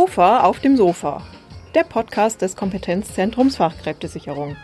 KOFA 0.00 0.44
auf 0.44 0.60
dem 0.60 0.78
Sofa, 0.78 1.22
der 1.74 1.84
Podcast 1.84 2.40
des 2.40 2.56
Kompetenzzentrums 2.56 3.56
Fachkräftesicherung. 3.56 4.56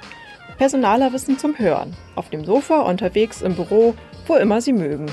Personaler 0.57 1.12
Wissen 1.12 1.39
zum 1.39 1.59
Hören, 1.59 1.95
auf 2.15 2.31
dem 2.31 2.47
Sofa, 2.47 2.81
unterwegs, 2.81 3.43
im 3.43 3.54
Büro, 3.54 3.95
wo 4.27 4.37
immer 4.37 4.62
Sie 4.62 4.72
mögen. 4.72 5.04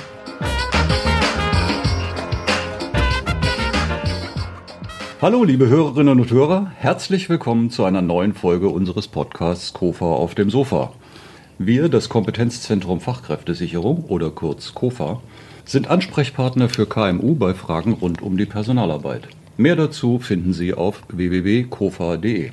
Hallo, 5.21 5.44
liebe 5.44 5.68
Hörerinnen 5.68 6.21
und 6.21 6.32
Hörer, 6.32 6.71
herzlich 6.78 7.28
willkommen 7.28 7.70
zu 7.70 7.84
einer 7.84 8.02
neuen 8.02 8.34
Folge 8.34 8.70
unseres 8.70 9.10
Podcasts 9.10 9.74
KOFA 9.74 10.05
auf 10.05 10.36
dem 10.36 10.50
Sofa. 10.50 10.94
Wir, 11.58 11.90
das 11.90 12.08
Kompetenzzentrum 12.08 13.02
Fachkräftesicherung 13.02 14.05
oder 14.05 14.32
kurz 14.32 14.74
KOFA, 14.74 15.21
sind 15.66 15.90
Ansprechpartner 15.90 16.70
für 16.70 16.86
KMU 16.86 17.36
bei 17.36 17.54
Fragen 17.54 17.92
rund 17.92 18.21
um 18.21 18.38
die 18.38 18.46
Personalarbeit. 18.46 19.27
Mehr 19.55 19.75
dazu 19.75 20.17
finden 20.17 20.52
Sie 20.52 20.73
auf 20.73 21.03
www.kofa.de. 21.09 22.49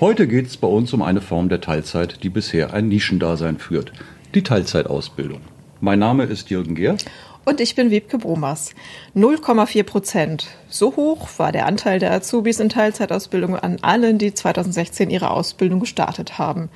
Heute 0.00 0.26
geht 0.26 0.46
es 0.48 0.56
bei 0.56 0.66
uns 0.66 0.92
um 0.92 1.00
eine 1.00 1.20
Form 1.20 1.48
der 1.48 1.60
Teilzeit, 1.60 2.24
die 2.24 2.28
bisher 2.28 2.74
ein 2.74 2.88
Nischendasein 2.88 3.58
führt, 3.58 3.92
die 4.34 4.42
Teilzeitausbildung. 4.42 5.42
Mein 5.80 6.00
Name 6.00 6.24
ist 6.24 6.50
Jürgen 6.50 6.74
Gehr. 6.74 6.96
Und 7.44 7.60
ich 7.60 7.76
bin 7.76 7.92
Wiebke 7.92 8.18
Bromas. 8.18 8.74
0,4 9.14 9.84
Prozent. 9.84 10.46
So 10.68 10.96
hoch 10.96 11.28
war 11.36 11.52
der 11.52 11.66
Anteil 11.66 12.00
der 12.00 12.10
Azubis 12.10 12.58
in 12.58 12.68
Teilzeitausbildung 12.68 13.54
an 13.54 13.76
allen, 13.82 14.18
die 14.18 14.34
2016 14.34 15.10
ihre 15.10 15.30
Ausbildung 15.30 15.78
gestartet 15.78 16.38
haben. 16.38 16.68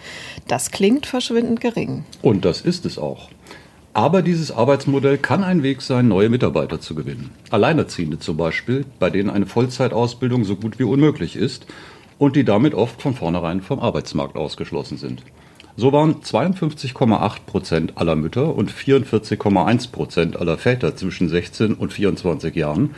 Das 0.46 0.70
klingt 0.70 1.06
verschwindend 1.06 1.60
gering. 1.60 2.04
Und 2.22 2.44
das 2.44 2.60
ist 2.60 2.86
es 2.86 2.96
auch. 2.96 3.28
Aber 3.94 4.22
dieses 4.22 4.52
Arbeitsmodell 4.52 5.18
kann 5.18 5.42
ein 5.42 5.62
Weg 5.62 5.82
sein, 5.82 6.08
neue 6.08 6.28
Mitarbeiter 6.28 6.80
zu 6.80 6.94
gewinnen. 6.94 7.30
Alleinerziehende 7.50 8.18
zum 8.18 8.36
Beispiel, 8.36 8.84
bei 8.98 9.10
denen 9.10 9.30
eine 9.30 9.46
Vollzeitausbildung 9.46 10.44
so 10.44 10.56
gut 10.56 10.78
wie 10.78 10.84
unmöglich 10.84 11.36
ist 11.36 11.66
und 12.18 12.36
die 12.36 12.44
damit 12.44 12.74
oft 12.74 13.00
von 13.02 13.14
vornherein 13.14 13.60
vom 13.60 13.80
Arbeitsmarkt 13.80 14.36
ausgeschlossen 14.36 14.98
sind. 14.98 15.22
So 15.76 15.92
waren 15.92 16.16
52,8 16.22 17.46
Prozent 17.46 17.92
aller 17.96 18.16
Mütter 18.16 18.54
und 18.54 18.72
44,1 18.72 19.92
Prozent 19.92 20.36
aller 20.36 20.58
Väter 20.58 20.96
zwischen 20.96 21.28
16 21.28 21.74
und 21.74 21.92
24 21.92 22.54
Jahren 22.56 22.94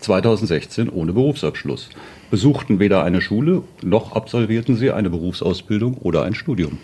2016 0.00 0.88
ohne 0.88 1.12
Berufsabschluss, 1.12 1.88
besuchten 2.30 2.78
weder 2.80 3.04
eine 3.04 3.20
Schule 3.20 3.62
noch 3.82 4.12
absolvierten 4.12 4.76
sie 4.76 4.90
eine 4.90 5.10
Berufsausbildung 5.10 5.98
oder 5.98 6.24
ein 6.24 6.34
Studium. 6.34 6.78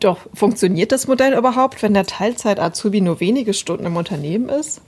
Doch 0.00 0.18
funktioniert 0.32 0.92
das 0.92 1.06
Modell 1.06 1.34
überhaupt, 1.34 1.82
wenn 1.82 1.92
der 1.92 2.06
Teilzeit-Azubi 2.06 3.02
nur 3.02 3.20
wenige 3.20 3.52
Stunden 3.52 3.84
im 3.84 3.96
Unternehmen 3.96 4.48
ist? 4.48 4.80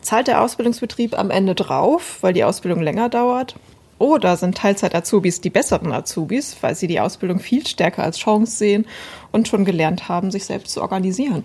Zahlt 0.00 0.28
der 0.28 0.42
Ausbildungsbetrieb 0.42 1.18
am 1.18 1.30
Ende 1.30 1.56
drauf, 1.56 2.18
weil 2.20 2.32
die 2.32 2.44
Ausbildung 2.44 2.80
länger 2.80 3.08
dauert? 3.08 3.56
Oder 3.98 4.36
sind 4.36 4.56
Teilzeit-Azubis 4.56 5.40
die 5.40 5.50
besseren 5.50 5.90
Azubis, 5.90 6.56
weil 6.60 6.76
sie 6.76 6.86
die 6.86 7.00
Ausbildung 7.00 7.40
viel 7.40 7.66
stärker 7.66 8.04
als 8.04 8.18
Chance 8.18 8.56
sehen 8.56 8.86
und 9.32 9.48
schon 9.48 9.64
gelernt 9.64 10.08
haben, 10.08 10.30
sich 10.30 10.44
selbst 10.44 10.72
zu 10.72 10.82
organisieren? 10.82 11.42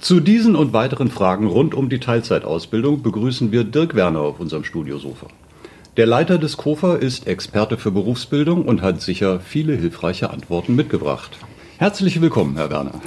Zu 0.00 0.20
diesen 0.20 0.56
und 0.56 0.74
weiteren 0.74 1.08
Fragen 1.08 1.46
rund 1.46 1.74
um 1.74 1.88
die 1.88 2.00
Teilzeitausbildung 2.00 3.00
begrüßen 3.00 3.50
wir 3.50 3.64
Dirk 3.64 3.94
Werner 3.94 4.20
auf 4.20 4.40
unserem 4.40 4.64
Studiosofa. 4.64 5.28
Der 5.96 6.04
Leiter 6.04 6.36
des 6.36 6.58
KOFA 6.58 6.96
ist 6.96 7.26
Experte 7.26 7.78
für 7.78 7.90
Berufsbildung 7.90 8.66
und 8.66 8.82
hat 8.82 9.00
sicher 9.00 9.40
viele 9.40 9.74
hilfreiche 9.74 10.28
Antworten 10.28 10.76
mitgebracht. 10.76 11.38
Herzlich 11.78 12.22
willkommen, 12.22 12.56
Herr 12.56 12.70
Werner. 12.70 13.02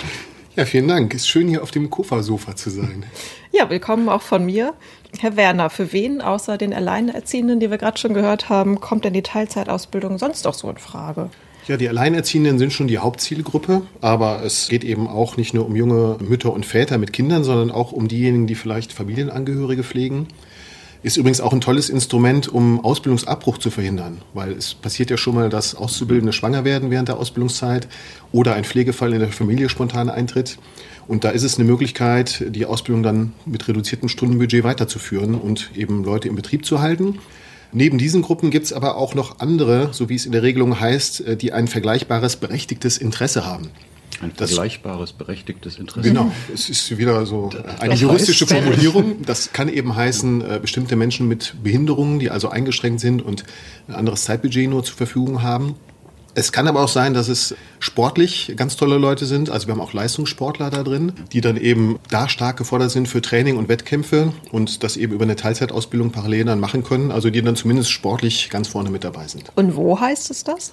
Ja, 0.56 0.64
vielen 0.64 0.88
Dank. 0.88 1.16
Ist 1.16 1.28
schön, 1.28 1.48
hier 1.48 1.64
auf 1.64 1.72
dem 1.72 1.90
Kofa-Sofa 1.90 2.56
zu 2.56 2.70
sein. 2.70 3.06
Ja, 3.52 3.68
willkommen 3.72 4.10
auch 4.10 4.22
von 4.22 4.46
mir. 4.46 4.76
Herr 5.18 5.36
Werner, 5.36 5.72
für 5.72 5.92
wen 5.92 6.22
außer 6.22 6.60
den 6.60 6.72
Alleinerziehenden, 6.72 7.60
die 7.60 7.72
wir 7.72 7.80
gerade 7.80 7.98
schon 7.98 8.14
gehört 8.14 8.48
haben, 8.48 8.80
kommt 8.80 9.06
denn 9.06 9.14
die 9.14 9.24
Teilzeitausbildung 9.24 10.20
sonst 10.20 10.46
doch 10.46 10.54
so 10.54 10.70
in 10.70 10.78
Frage? 10.78 11.32
Ja, 11.68 11.76
die 11.76 11.90
Alleinerziehenden 11.90 12.60
sind 12.60 12.72
schon 12.72 12.88
die 12.88 13.00
Hauptzielgruppe, 13.00 13.82
aber 14.02 14.44
es 14.44 14.70
geht 14.70 14.84
eben 14.84 15.08
auch 15.08 15.36
nicht 15.36 15.56
nur 15.56 15.66
um 15.66 15.76
junge 15.76 16.18
Mütter 16.20 16.54
und 16.54 16.64
Väter 16.64 17.00
mit 17.00 17.12
Kindern, 17.12 17.44
sondern 17.44 17.72
auch 17.72 17.92
um 17.92 18.08
diejenigen, 18.08 18.46
die 18.46 18.54
vielleicht 18.54 18.94
Familienangehörige 18.94 19.84
pflegen. 19.84 20.28
Ist 21.02 21.16
übrigens 21.16 21.40
auch 21.40 21.54
ein 21.54 21.62
tolles 21.62 21.90
Instrument, 21.90 22.50
um 22.50 22.84
Ausbildungsabbruch 22.84 23.58
zu 23.58 23.72
verhindern, 23.72 24.18
weil 24.34 24.52
es 24.52 24.74
passiert 24.74 25.10
ja 25.10 25.16
schon 25.16 25.34
mal, 25.34 25.50
dass 25.50 25.74
Auszubildende 25.74 26.34
schwanger 26.34 26.66
werden 26.66 26.92
während 26.92 27.08
der 27.08 27.18
Ausbildungszeit 27.18 27.88
oder 28.34 28.56
ein 28.56 28.66
Pflegefall 28.66 29.14
in 29.14 29.20
der 29.20 29.30
Familie 29.30 29.70
spontan 29.70 30.10
eintritt. 30.10 30.58
Und 31.08 31.24
da 31.24 31.30
ist 31.30 31.44
es 31.44 31.56
eine 31.56 31.64
Möglichkeit, 31.64 32.44
die 32.50 32.66
Ausbildung 32.66 33.02
dann 33.02 33.34
mit 33.46 33.66
reduziertem 33.70 34.10
Stundenbudget 34.10 34.66
weiterzuführen 34.66 35.36
und 35.36 35.72
eben 35.74 36.04
Leute 36.04 36.28
im 36.28 36.36
Betrieb 36.36 36.66
zu 36.66 36.82
halten. 36.82 37.20
Neben 37.72 37.98
diesen 37.98 38.22
Gruppen 38.22 38.50
gibt 38.50 38.66
es 38.66 38.74
aber 38.74 38.98
auch 38.98 39.16
noch 39.16 39.40
andere, 39.40 39.90
so 39.94 40.10
wie 40.10 40.16
es 40.16 40.26
in 40.26 40.34
der 40.34 40.44
Regelung 40.44 40.80
heißt, 40.80 41.22
äh, 41.22 41.38
die 41.38 41.54
ein 41.54 41.68
vergleichbares 41.68 42.36
berechtigtes 42.36 42.98
Interesse 42.98 43.46
haben. 43.46 43.70
Ein 44.22 44.32
vergleichbares, 44.32 45.14
berechtigtes 45.14 45.78
Interesse. 45.78 46.10
Genau, 46.10 46.32
es 46.54 46.70
ist 46.70 46.98
wieder 46.98 47.26
so 47.26 47.50
eine 47.80 47.92
das 47.92 48.02
juristische 48.02 48.48
Formulierung. 48.48 49.22
Das 49.26 49.54
kann 49.54 49.70
eben 49.70 49.96
heißen, 49.96 50.42
äh, 50.42 50.60
bestimmte 50.62 50.96
Menschen 50.96 51.28
mit 51.28 51.56
Behinderungen, 51.64 52.20
die 52.20 52.30
also 52.30 52.50
eingeschränkt 52.50 53.00
sind 53.00 53.22
und 53.22 53.44
ein 53.88 53.96
anderes 53.96 54.26
Zeitbudget 54.26 54.70
nur 54.70 54.84
zur 54.84 54.98
Verfügung 54.98 55.42
haben. 55.42 55.76
Es 56.36 56.52
kann 56.52 56.68
aber 56.68 56.82
auch 56.82 56.90
sein, 56.90 57.14
dass 57.14 57.28
es 57.28 57.56
sportlich 57.80 58.54
ganz 58.56 58.76
tolle 58.78 58.98
Leute 58.98 59.26
sind. 59.26 59.50
Also 59.50 59.68
wir 59.68 59.74
haben 59.74 59.82
auch 59.82 59.94
Leistungssportler 59.94 60.70
da 60.70 60.84
drin, 60.84 61.14
die 61.34 61.42
dann 61.42 61.58
eben 61.58 62.00
da 62.10 62.30
stark 62.30 62.58
gefordert 62.58 62.92
sind 62.92 63.08
für 63.08 63.22
Training 63.22 63.58
und 63.58 63.68
Wettkämpfe 63.68 64.32
und 64.52 64.84
das 64.84 64.96
eben 64.96 65.14
über 65.14 65.24
eine 65.24 65.36
Teilzeitausbildung 65.36 66.12
parallel 66.12 66.46
dann 66.46 66.60
machen 66.60 66.84
können. 66.84 67.12
Also 67.12 67.30
die 67.30 67.42
dann 67.42 67.56
zumindest 67.56 67.92
sportlich 67.92 68.50
ganz 68.50 68.68
vorne 68.68 68.90
mit 68.90 69.04
dabei 69.04 69.28
sind. 69.28 69.52
Und 69.56 69.76
wo 69.76 70.00
heißt 70.00 70.30
es 70.30 70.44
das? 70.44 70.72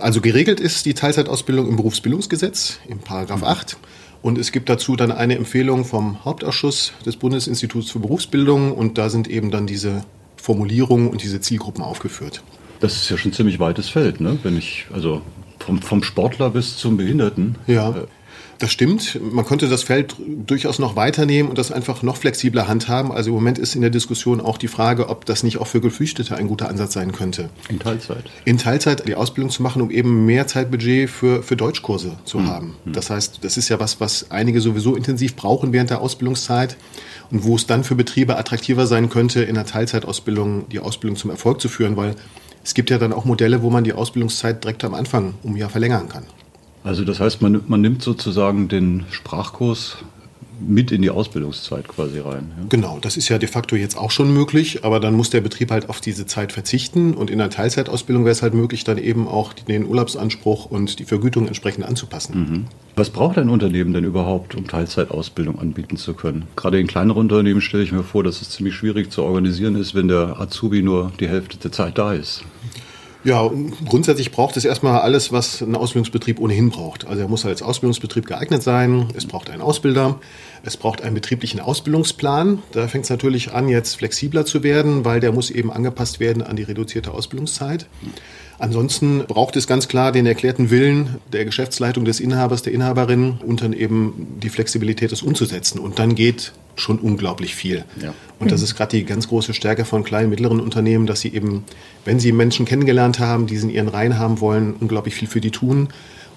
Also 0.00 0.20
geregelt 0.20 0.60
ist 0.60 0.86
die 0.86 0.94
Teilzeitausbildung 0.94 1.68
im 1.68 1.76
Berufsbildungsgesetz, 1.76 2.78
im 2.88 2.98
Paragraph 2.98 3.42
8. 3.42 3.76
Und 4.22 4.38
es 4.38 4.52
gibt 4.52 4.68
dazu 4.68 4.96
dann 4.96 5.12
eine 5.12 5.36
Empfehlung 5.36 5.84
vom 5.84 6.24
Hauptausschuss 6.24 6.92
des 7.06 7.16
Bundesinstituts 7.16 7.90
für 7.90 8.00
Berufsbildung 8.00 8.72
und 8.72 8.98
da 8.98 9.08
sind 9.08 9.28
eben 9.28 9.50
dann 9.50 9.66
diese 9.66 10.04
Formulierungen 10.36 11.08
und 11.08 11.22
diese 11.22 11.40
Zielgruppen 11.40 11.82
aufgeführt. 11.82 12.42
Das 12.80 12.96
ist 12.96 13.10
ja 13.10 13.16
schon 13.16 13.30
ein 13.30 13.34
ziemlich 13.34 13.60
weites 13.60 13.88
Feld, 13.88 14.20
ne? 14.20 14.38
Wenn 14.42 14.56
ich, 14.56 14.86
also 14.92 15.22
vom, 15.58 15.80
vom 15.80 16.02
Sportler 16.02 16.50
bis 16.50 16.76
zum 16.76 16.96
Behinderten. 16.96 17.56
Ja. 17.66 17.94
Das 18.60 18.70
stimmt. 18.70 19.18
Man 19.32 19.46
könnte 19.46 19.68
das 19.68 19.82
Feld 19.82 20.16
durchaus 20.18 20.78
noch 20.78 20.94
weiternehmen 20.94 21.48
und 21.48 21.56
das 21.56 21.72
einfach 21.72 22.02
noch 22.02 22.18
flexibler 22.18 22.68
handhaben. 22.68 23.10
Also 23.10 23.30
im 23.30 23.34
Moment 23.34 23.58
ist 23.58 23.74
in 23.74 23.80
der 23.80 23.88
Diskussion 23.88 24.38
auch 24.38 24.58
die 24.58 24.68
Frage, 24.68 25.08
ob 25.08 25.24
das 25.24 25.42
nicht 25.42 25.56
auch 25.56 25.66
für 25.66 25.80
Geflüchtete 25.80 26.36
ein 26.36 26.46
guter 26.46 26.68
Ansatz 26.68 26.92
sein 26.92 27.12
könnte. 27.12 27.48
In 27.70 27.78
Teilzeit. 27.78 28.24
In 28.44 28.58
Teilzeit 28.58 29.08
die 29.08 29.14
Ausbildung 29.14 29.50
zu 29.50 29.62
machen, 29.62 29.80
um 29.80 29.90
eben 29.90 30.26
mehr 30.26 30.46
Zeitbudget 30.46 31.08
für, 31.08 31.42
für 31.42 31.56
Deutschkurse 31.56 32.18
zu 32.26 32.40
mhm. 32.40 32.46
haben. 32.48 32.76
Hm. 32.84 32.92
Das 32.92 33.08
heißt, 33.08 33.38
das 33.40 33.56
ist 33.56 33.70
ja 33.70 33.80
was, 33.80 33.98
was 33.98 34.30
einige 34.30 34.60
sowieso 34.60 34.94
intensiv 34.94 35.36
brauchen 35.36 35.72
während 35.72 35.88
der 35.88 36.02
Ausbildungszeit 36.02 36.76
und 37.30 37.44
wo 37.44 37.56
es 37.56 37.66
dann 37.66 37.82
für 37.82 37.94
Betriebe 37.94 38.36
attraktiver 38.36 38.86
sein 38.86 39.08
könnte, 39.08 39.42
in 39.42 39.54
der 39.54 39.64
Teilzeitausbildung 39.64 40.68
die 40.68 40.80
Ausbildung 40.80 41.16
zum 41.16 41.30
Erfolg 41.30 41.62
zu 41.62 41.70
führen, 41.70 41.96
weil 41.96 42.14
es 42.62 42.74
gibt 42.74 42.90
ja 42.90 42.98
dann 42.98 43.14
auch 43.14 43.24
Modelle, 43.24 43.62
wo 43.62 43.70
man 43.70 43.84
die 43.84 43.94
Ausbildungszeit 43.94 44.62
direkt 44.62 44.84
am 44.84 44.92
Anfang 44.92 45.32
um 45.42 45.54
ein 45.54 45.56
Jahr 45.56 45.70
verlängern 45.70 46.10
kann. 46.10 46.24
Also 46.82 47.04
das 47.04 47.20
heißt, 47.20 47.42
man, 47.42 47.62
man 47.66 47.80
nimmt 47.80 48.02
sozusagen 48.02 48.68
den 48.68 49.04
Sprachkurs 49.10 49.98
mit 50.60 50.92
in 50.92 51.02
die 51.02 51.10
Ausbildungszeit 51.10 51.88
quasi 51.88 52.20
rein. 52.20 52.50
Ja? 52.56 52.64
Genau, 52.68 52.98
das 53.00 53.16
ist 53.16 53.28
ja 53.28 53.38
de 53.38 53.48
facto 53.48 53.76
jetzt 53.76 53.96
auch 53.96 54.10
schon 54.10 54.32
möglich, 54.32 54.84
aber 54.84 55.00
dann 55.00 55.14
muss 55.14 55.30
der 55.30 55.40
Betrieb 55.40 55.70
halt 55.70 55.88
auf 55.88 56.00
diese 56.00 56.26
Zeit 56.26 56.52
verzichten 56.52 57.14
und 57.14 57.30
in 57.30 57.38
der 57.38 57.50
Teilzeitausbildung 57.50 58.24
wäre 58.24 58.32
es 58.32 58.42
halt 58.42 58.54
möglich, 58.54 58.84
dann 58.84 58.98
eben 58.98 59.26
auch 59.26 59.52
den 59.52 59.86
Urlaubsanspruch 59.86 60.66
und 60.66 60.98
die 60.98 61.04
Vergütung 61.04 61.46
entsprechend 61.46 61.84
anzupassen. 61.86 62.38
Mhm. 62.38 62.64
Was 62.96 63.10
braucht 63.10 63.38
ein 63.38 63.48
Unternehmen 63.48 63.94
denn 63.94 64.04
überhaupt, 64.04 64.54
um 64.54 64.66
Teilzeitausbildung 64.66 65.58
anbieten 65.58 65.96
zu 65.96 66.14
können? 66.14 66.44
Gerade 66.56 66.78
in 66.78 66.86
kleineren 66.86 67.20
Unternehmen 67.20 67.60
stelle 67.60 67.82
ich 67.82 67.92
mir 67.92 68.02
vor, 68.02 68.22
dass 68.22 68.42
es 68.42 68.50
ziemlich 68.50 68.74
schwierig 68.74 69.10
zu 69.10 69.22
organisieren 69.22 69.76
ist, 69.76 69.94
wenn 69.94 70.08
der 70.08 70.40
Azubi 70.40 70.82
nur 70.82 71.12
die 71.20 71.28
Hälfte 71.28 71.56
der 71.56 71.72
Zeit 71.72 71.96
da 71.96 72.12
ist. 72.12 72.44
Ja, 73.22 73.50
grundsätzlich 73.86 74.30
braucht 74.30 74.56
es 74.56 74.64
erstmal 74.64 75.00
alles, 75.00 75.30
was 75.30 75.60
ein 75.60 75.74
Ausbildungsbetrieb 75.74 76.40
ohnehin 76.40 76.70
braucht. 76.70 77.06
Also 77.06 77.20
er 77.20 77.28
muss 77.28 77.44
als 77.44 77.60
Ausbildungsbetrieb 77.60 78.26
geeignet 78.26 78.62
sein, 78.62 79.08
es 79.14 79.26
braucht 79.26 79.50
einen 79.50 79.60
Ausbilder, 79.60 80.18
es 80.62 80.78
braucht 80.78 81.02
einen 81.02 81.14
betrieblichen 81.14 81.60
Ausbildungsplan. 81.60 82.62
Da 82.72 82.88
fängt 82.88 83.04
es 83.04 83.10
natürlich 83.10 83.52
an, 83.52 83.68
jetzt 83.68 83.96
flexibler 83.96 84.46
zu 84.46 84.62
werden, 84.62 85.04
weil 85.04 85.20
der 85.20 85.32
muss 85.32 85.50
eben 85.50 85.70
angepasst 85.70 86.18
werden 86.18 86.42
an 86.42 86.56
die 86.56 86.62
reduzierte 86.62 87.12
Ausbildungszeit. 87.12 87.86
Ansonsten 88.58 89.24
braucht 89.26 89.56
es 89.56 89.66
ganz 89.66 89.88
klar 89.88 90.12
den 90.12 90.24
erklärten 90.26 90.70
Willen 90.70 91.18
der 91.32 91.44
Geschäftsleitung 91.44 92.06
des 92.06 92.20
Inhabers, 92.20 92.62
der 92.62 92.72
Inhaberin 92.72 93.38
und 93.46 93.62
dann 93.62 93.74
eben 93.74 94.38
die 94.42 94.50
Flexibilität, 94.50 95.12
das 95.12 95.22
umzusetzen. 95.22 95.78
Und 95.78 95.98
dann 95.98 96.14
geht 96.14 96.52
schon 96.80 96.98
unglaublich 96.98 97.54
viel. 97.54 97.84
Ja. 98.00 98.14
Und 98.38 98.50
das 98.50 98.62
ist 98.62 98.74
gerade 98.74 98.96
die 98.96 99.04
ganz 99.04 99.28
große 99.28 99.54
Stärke 99.54 99.84
von 99.84 100.02
kleinen, 100.02 100.30
mittleren 100.30 100.60
Unternehmen, 100.60 101.06
dass 101.06 101.20
sie 101.20 101.32
eben, 101.34 101.64
wenn 102.04 102.18
sie 102.18 102.32
Menschen 102.32 102.66
kennengelernt 102.66 103.18
haben, 103.18 103.46
die 103.46 103.56
sie 103.56 103.68
in 103.68 103.70
ihren 103.70 103.88
Reihen 103.88 104.18
haben 104.18 104.40
wollen, 104.40 104.74
unglaublich 104.80 105.14
viel 105.14 105.28
für 105.28 105.40
die 105.40 105.50
tun 105.50 105.88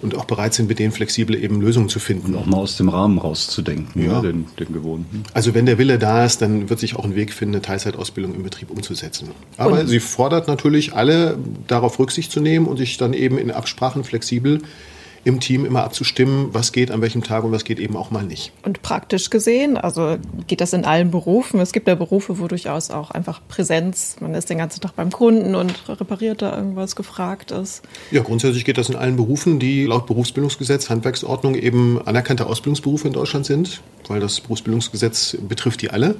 und 0.04 0.16
auch 0.16 0.26
bereit 0.26 0.54
sind, 0.54 0.68
mit 0.68 0.80
denen 0.80 0.92
flexibel 0.92 1.42
eben 1.42 1.62
Lösungen 1.62 1.88
zu 1.88 2.00
finden. 2.00 2.34
Und 2.34 2.36
auch 2.36 2.46
mal 2.46 2.58
aus 2.58 2.76
dem 2.76 2.90
Rahmen 2.90 3.18
rauszudenken, 3.18 4.04
ja. 4.04 4.22
ne, 4.22 4.34
den, 4.34 4.46
den 4.60 4.74
gewohnten. 4.74 5.24
Also 5.34 5.54
wenn 5.54 5.66
der 5.66 5.78
Wille 5.78 5.98
da 5.98 6.26
ist, 6.26 6.42
dann 6.42 6.70
wird 6.70 6.80
sich 6.80 6.98
auch 6.98 7.06
ein 7.06 7.16
Weg 7.16 7.32
finden, 7.32 7.56
eine 7.56 7.62
Teilzeitausbildung 7.62 8.36
im 8.36 8.44
Betrieb 8.44 8.70
umzusetzen. 8.70 9.30
Aber 9.58 9.80
und 9.80 9.88
sie 9.88 10.02
fordert 10.02 10.48
natürlich 10.48 10.94
alle, 10.94 11.38
darauf 11.68 11.98
Rücksicht 12.00 12.32
zu 12.32 12.42
nehmen 12.42 12.68
und 12.68 12.78
sich 12.78 12.98
dann 12.98 13.14
eben 13.14 13.38
in 13.38 13.50
Absprachen 13.50 14.04
flexibel 14.04 14.62
im 15.24 15.40
Team 15.40 15.66
immer 15.66 15.84
abzustimmen, 15.84 16.50
was 16.52 16.72
geht 16.72 16.92
an 16.92 17.02
welchem 17.02 17.24
Tag 17.24 17.44
und 17.44 17.52
was 17.52 17.64
geht 17.64 17.80
eben 17.80 17.96
auch 17.96 18.12
mal 18.12 18.24
nicht. 18.24 18.52
Und 18.64 18.82
praktisch 18.82 19.30
gesehen, 19.30 19.78
also 19.78 20.18
geht 20.48 20.62
das 20.62 20.74
in 20.74 20.86
allen 20.86 21.12
Berufen. 21.12 21.60
Es 21.60 21.72
gibt 21.72 21.88
ja 21.88 21.96
Berufe, 21.96 22.40
wo 22.40 22.48
durchaus 22.48 22.92
auch 22.92 23.12
einfach 23.12 23.42
Präsenz, 23.48 24.18
man 24.20 24.34
ist 24.34 24.50
den 24.50 24.58
ganzen 24.58 24.82
Tag 24.82 24.96
beim 24.96 25.12
Kunden 25.12 25.56
und 25.56 25.88
repariert 25.88 26.42
da 26.42 26.56
irgendwas 26.56 26.96
gefragt 26.96 27.52
ist. 27.52 27.84
Ja, 28.12 28.22
grundsätzlich 28.22 28.66
geht 28.66 28.78
das 28.78 28.90
in 28.90 28.96
allen 28.96 29.16
Berufen, 29.16 29.60
die 29.60 29.86
laut 29.86 30.08
Berufsbildungsgesetz, 30.08 30.90
Handwerksordnung 30.90 31.56
eben 31.56 32.02
anerkannte 32.06 32.46
Ausbildungsberufe 32.46 33.08
in 33.08 33.14
Deutschland 33.14 33.46
sind, 33.46 33.82
weil 34.08 34.20
das 34.20 34.42
Berufsbildungsgesetz 34.42 35.38
betrifft 35.48 35.82
die 35.82 35.90
alle. 35.90 36.16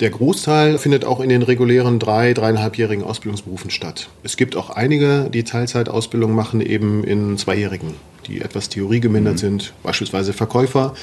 Der 0.00 0.10
Großteil 0.10 0.76
findet 0.76 1.06
auch 1.06 1.20
in 1.20 1.30
den 1.30 1.40
regulären 1.40 1.98
drei, 1.98 2.34
dreieinhalbjährigen 2.34 3.02
Ausbildungsberufen 3.02 3.70
statt. 3.70 4.10
Es 4.22 4.36
gibt 4.36 4.54
auch 4.54 4.68
einige, 4.68 5.30
die 5.32 5.42
Teilzeitausbildung 5.42 6.34
machen, 6.34 6.60
eben 6.60 7.02
in 7.02 7.38
zweijährigen, 7.38 7.94
die 8.26 8.42
etwas 8.42 8.68
theoriegemindert 8.68 9.36
mhm. 9.36 9.38
sind, 9.38 9.72
beispielsweise 9.82 10.34
Verkäufer, 10.34 10.94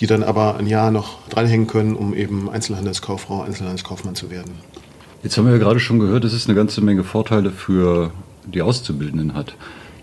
die 0.00 0.06
dann 0.06 0.22
aber 0.22 0.58
ein 0.58 0.66
Jahr 0.66 0.90
noch 0.90 1.26
dranhängen 1.30 1.66
können, 1.66 1.96
um 1.96 2.12
eben 2.12 2.50
Einzelhandelskauffrau, 2.50 3.40
Einzelhandelskaufmann 3.40 4.16
zu 4.16 4.30
werden. 4.30 4.52
Jetzt 5.22 5.38
haben 5.38 5.46
wir 5.46 5.52
ja 5.52 5.58
gerade 5.58 5.80
schon 5.80 5.98
gehört, 5.98 6.24
dass 6.24 6.34
es 6.34 6.46
eine 6.46 6.54
ganze 6.54 6.82
Menge 6.82 7.04
Vorteile 7.04 7.52
für 7.52 8.12
die 8.44 8.60
Auszubildenden 8.60 9.32
hat. 9.32 9.54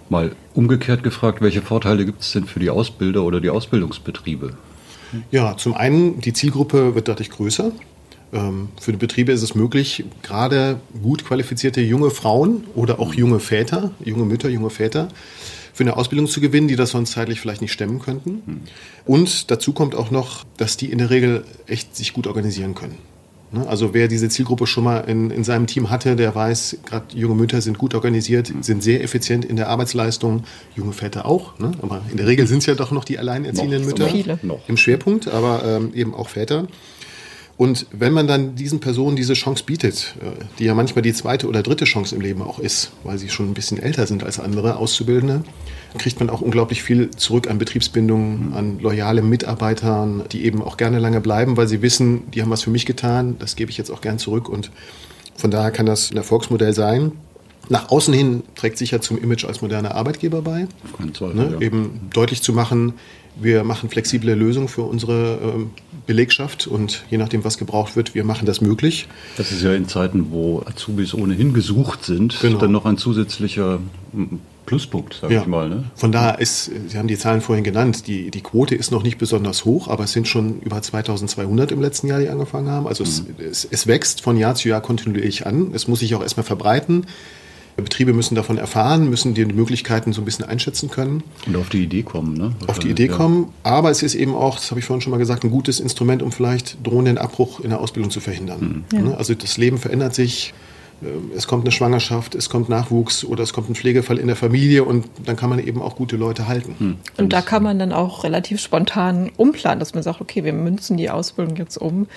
Mal 0.10 0.32
umgekehrt 0.56 1.04
gefragt, 1.04 1.42
welche 1.42 1.62
Vorteile 1.62 2.04
gibt 2.04 2.22
es 2.22 2.32
denn 2.32 2.46
für 2.46 2.60
die 2.60 2.72
Ausbilder 2.72 3.24
oder 3.24 3.42
die 3.42 3.52
Ausbildungsbetriebe? 3.52 4.54
Ja, 5.30 5.56
zum 5.56 5.76
einen, 5.76 6.20
die 6.20 6.34
Zielgruppe 6.34 6.96
wird 6.96 7.08
dadurch 7.08 7.30
größer. 7.30 7.72
Ähm, 8.32 8.70
für 8.80 8.92
die 8.92 8.98
Betriebe 8.98 9.32
ist 9.32 9.42
es 9.42 9.56
möglich, 9.56 10.06
gerade 10.22 10.80
gut 11.02 11.26
qualifizierte 11.26 11.82
junge 11.82 12.12
Frauen 12.12 12.66
oder 12.76 13.00
auch 13.00 13.14
junge 13.14 13.40
Väter, 13.40 13.92
junge 14.04 14.26
Mütter, 14.26 14.50
junge 14.50 14.70
Väter, 14.70 15.08
für 15.74 15.84
eine 15.84 15.98
Ausbildung 15.98 16.28
zu 16.28 16.42
gewinnen, 16.42 16.68
die 16.68 16.76
das 16.76 16.92
sonst 16.92 17.12
zeitlich 17.12 17.40
vielleicht 17.40 17.62
nicht 17.62 17.72
stemmen 17.72 18.00
könnten. 18.00 18.64
Und 19.06 19.50
dazu 19.50 19.72
kommt 19.72 19.96
auch 19.96 20.12
noch, 20.12 20.44
dass 20.58 20.78
die 20.78 20.92
in 20.92 20.98
der 20.98 21.10
Regel 21.10 21.46
echt 21.68 21.96
sich 21.96 22.14
gut 22.14 22.28
organisieren 22.28 22.76
können. 22.76 22.98
Ne? 23.52 23.68
Also 23.68 23.94
wer 23.94 24.08
diese 24.08 24.30
Zielgruppe 24.30 24.68
schon 24.68 24.84
mal 24.84 25.00
in, 25.00 25.32
in 25.32 25.44
seinem 25.44 25.68
Team 25.68 25.90
hatte, 25.90 26.16
der 26.16 26.36
weiß, 26.36 26.80
gerade 26.86 27.18
junge 27.18 27.36
Mütter 27.36 27.62
sind 27.62 27.78
gut 27.78 27.96
organisiert, 27.96 28.52
sind 28.62 28.84
sehr 28.84 29.04
effizient 29.04 29.46
in 29.46 29.56
der 29.56 29.70
Arbeitsleistung, 29.70 30.44
junge 30.76 30.94
Väter 30.94 31.26
auch, 31.26 31.58
ne? 31.60 31.72
aber 31.82 32.02
in 32.12 32.18
der 32.18 32.28
Regel 32.28 32.46
sind 32.46 32.60
es 32.60 32.68
ja 32.68 32.76
doch 32.76 32.92
noch 32.92 33.06
die 33.06 33.18
alleinerziehenden 33.18 33.86
Mütter 33.86 34.08
viele. 34.08 34.40
im 34.68 34.78
Schwerpunkt, 34.78 35.28
aber 35.28 35.64
ähm, 35.66 35.92
eben 35.96 36.14
auch 36.14 36.30
Väter. 36.30 36.68
Und 37.60 37.88
wenn 37.92 38.14
man 38.14 38.26
dann 38.26 38.56
diesen 38.56 38.80
Personen 38.80 39.18
diese 39.18 39.34
Chance 39.34 39.66
bietet, 39.66 40.16
äh, 40.22 40.46
die 40.60 40.64
ja 40.64 40.74
manchmal 40.74 41.02
die 41.02 41.12
zweite 41.12 41.46
oder 41.46 41.62
dritte 41.62 41.84
Chance 41.84 42.16
im 42.16 42.22
Leben 42.22 42.42
auch 42.42 42.58
ist, 42.58 42.94
weil 43.04 43.18
sie 43.18 43.28
schon 43.28 43.50
ein 43.50 43.54
bisschen 43.54 43.78
älter 43.78 44.08
sind 44.08 44.24
als 44.24 44.40
andere 44.40 44.78
Auszubildende, 44.78 45.44
kriegt 45.98 46.22
man 46.22 46.30
auch 46.30 46.40
unglaublich 46.40 46.82
viel 46.82 47.12
zurück 47.12 47.50
an 47.50 47.58
Betriebsbindungen, 47.58 48.54
an 48.54 48.80
loyale 48.80 49.22
Mitarbeitern, 49.22 50.24
die 50.32 50.46
eben 50.46 50.64
auch 50.64 50.78
gerne 50.78 51.00
lange 51.00 51.20
bleiben, 51.20 51.58
weil 51.58 51.68
sie 51.68 51.82
wissen, 51.82 52.32
die 52.32 52.42
haben 52.42 52.50
was 52.50 52.64
für 52.64 52.70
mich 52.70 52.86
getan, 52.86 53.36
das 53.40 53.58
gebe 53.58 53.70
ich 53.70 53.78
jetzt 53.78 53.92
auch 53.92 54.00
gern 54.00 54.20
zurück. 54.20 54.48
Und 54.48 54.72
von 55.36 55.52
daher 55.52 55.72
kann 55.72 55.86
das 55.86 56.12
ein 56.12 56.16
Erfolgsmodell 56.18 56.74
sein. 56.74 57.12
Nach 57.68 57.90
außen 57.90 58.14
hin 58.14 58.44
trägt 58.56 58.78
sich 58.78 58.92
ja 58.92 59.02
zum 59.02 59.18
Image 59.18 59.44
als 59.44 59.62
moderner 59.62 59.96
Arbeitgeber 59.96 60.42
bei. 60.42 60.70
Zweifel, 61.14 61.36
ne? 61.36 61.52
ja. 61.56 61.60
Eben 61.60 62.08
deutlich 62.14 62.42
zu 62.42 62.54
machen, 62.54 62.94
wir 63.42 63.64
machen 63.64 63.90
flexible 63.90 64.34
Lösungen 64.34 64.68
für 64.68 64.84
unsere 64.84 65.40
ähm, 65.42 65.72
Belegschaft 66.06 66.68
und 66.68 67.04
je 67.10 67.18
nachdem, 67.18 67.44
was 67.44 67.58
gebraucht 67.58 67.96
wird, 67.96 68.16
wir 68.16 68.24
machen 68.24 68.46
das 68.46 68.62
möglich. 68.62 69.08
Das 69.38 69.52
ist 69.52 69.62
ja 69.64 69.74
in 69.74 69.88
Zeiten, 69.88 70.32
wo 70.32 70.64
Azubis 70.66 71.14
ohnehin 71.14 71.54
gesucht 71.54 72.04
sind, 72.04 72.40
genau. 72.42 72.58
dann 72.58 72.72
noch 72.72 72.86
ein 72.86 72.98
zusätzlicher 72.98 73.80
Pluspunkt, 74.66 75.16
sage 75.16 75.34
ja. 75.34 75.42
ich 75.42 75.48
mal. 75.48 75.68
Ne? 75.68 75.86
Von 75.96 76.12
daher 76.12 76.40
ist, 76.40 76.72
Sie 76.88 76.98
haben 76.98 77.08
die 77.08 77.18
Zahlen 77.18 77.42
vorhin 77.42 77.64
genannt, 77.64 78.08
die, 78.08 78.30
die 78.30 78.42
Quote 78.42 78.76
ist 78.76 78.92
noch 78.92 79.04
nicht 79.04 79.18
besonders 79.18 79.66
hoch, 79.66 79.88
aber 79.88 80.04
es 80.04 80.12
sind 80.12 80.28
schon 80.28 80.60
über 80.62 80.82
2200 80.82 81.72
im 81.72 81.82
letzten 81.82 82.08
Jahr, 82.08 82.20
die 82.20 82.30
angefangen 82.30 82.70
haben. 82.70 82.88
Also 82.88 83.04
mhm. 83.04 83.10
es, 83.40 83.64
es, 83.64 83.68
es 83.70 83.88
wächst 83.88 84.22
von 84.22 84.38
Jahr 84.38 84.56
zu 84.56 84.70
Jahr 84.70 84.82
kontinuierlich 84.82 85.48
an. 85.48 85.72
Es 85.74 85.88
muss 85.88 86.02
sich 86.02 86.14
auch 86.14 86.22
erstmal 86.22 86.46
verbreiten. 86.46 87.08
Betriebe 87.82 88.14
müssen 88.14 88.36
davon 88.36 88.58
erfahren, 88.58 89.10
müssen 89.10 89.34
die 89.34 89.46
Möglichkeiten 89.46 90.14
so 90.14 90.22
ein 90.22 90.26
bisschen 90.26 90.46
einschätzen 90.46 90.90
können. 90.90 91.24
Und 91.46 91.56
auf 91.56 91.70
die 91.70 91.84
Idee 91.84 92.04
kommen, 92.04 92.36
ne? 92.36 92.54
Auf 92.68 92.80
die 92.80 92.90
Idee 92.90 93.08
ja. 93.08 93.14
kommen. 93.14 93.54
Aber 93.64 93.90
es 93.92 94.04
ist 94.04 94.16
eben 94.16 94.36
auch, 94.36 94.56
das 94.56 94.72
habe 94.72 94.80
ich 94.80 94.86
vorhin 94.86 95.02
schon 95.02 95.12
mal 95.12 95.18
gesagt, 95.18 95.44
ein 95.44 95.52
gutes 95.52 95.80
Instrument, 95.80 96.22
um 96.22 96.32
vielleicht 96.32 96.86
drohenden 96.86 97.18
Abbruch 97.18 97.60
in 97.60 97.70
der 97.70 97.80
Ausbildung 97.80 98.12
zu 98.12 98.20
verhindern. 98.20 98.86
Mhm. 98.92 99.10
Ja. 99.10 99.14
Also 99.16 99.34
das 99.34 99.58
Leben 99.58 99.78
verändert 99.78 100.16
sich. 100.16 100.54
Äh, 101.02 101.36
es 101.36 101.48
kommt 101.48 101.64
eine 101.64 101.72
Schwangerschaft, 101.72 102.36
es 102.36 102.50
kommt 102.50 102.70
Nachwuchs 102.70 103.24
oder 103.24 103.44
es 103.44 103.54
kommt 103.54 103.70
ein 103.70 103.76
Pflegefall 103.76 104.18
in 104.18 104.28
der 104.28 104.36
Familie 104.36 104.84
und 104.84 105.06
dann 105.26 105.36
kann 105.36 105.50
man 105.50 105.60
eben 105.60 105.82
auch 105.82 105.96
gute 105.96 106.18
Leute 106.18 106.48
halten. 106.48 106.76
Mhm. 106.80 106.98
Und 107.18 107.34
da 107.34 107.42
kann 107.42 107.64
man 107.64 107.80
dann 107.80 107.92
auch 107.92 108.24
relativ 108.24 108.60
spontan 108.60 109.32
umplanen, 109.38 109.80
dass 109.80 109.94
man 109.94 110.04
sagt, 110.04 110.22
okay, 110.22 110.44
wir 110.44 110.54
münzen 110.54 110.98
die 110.98 111.10
Ausbildung 111.10 111.56
jetzt 111.56 111.78
um 111.78 112.08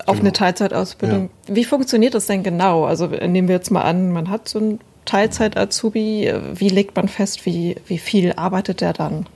auf 0.00 0.16
genau. 0.16 0.20
eine 0.20 0.32
Teilzeitausbildung. 0.32 1.30
Ja. 1.48 1.54
Wie 1.54 1.64
funktioniert 1.64 2.14
das 2.14 2.26
denn 2.26 2.42
genau? 2.42 2.84
Also 2.84 3.06
nehmen 3.06 3.48
wir 3.48 3.54
jetzt 3.54 3.70
mal 3.70 3.82
an, 3.82 4.12
man 4.12 4.30
hat 4.30 4.48
so 4.48 4.58
einen 4.58 4.80
Teilzeit-Azubi. 5.04 6.32
Wie 6.54 6.68
legt 6.68 6.96
man 6.96 7.08
fest, 7.08 7.46
wie, 7.46 7.76
wie 7.86 7.98
viel 7.98 8.32
arbeitet 8.32 8.80
der 8.80 8.92
dann? 8.92 9.26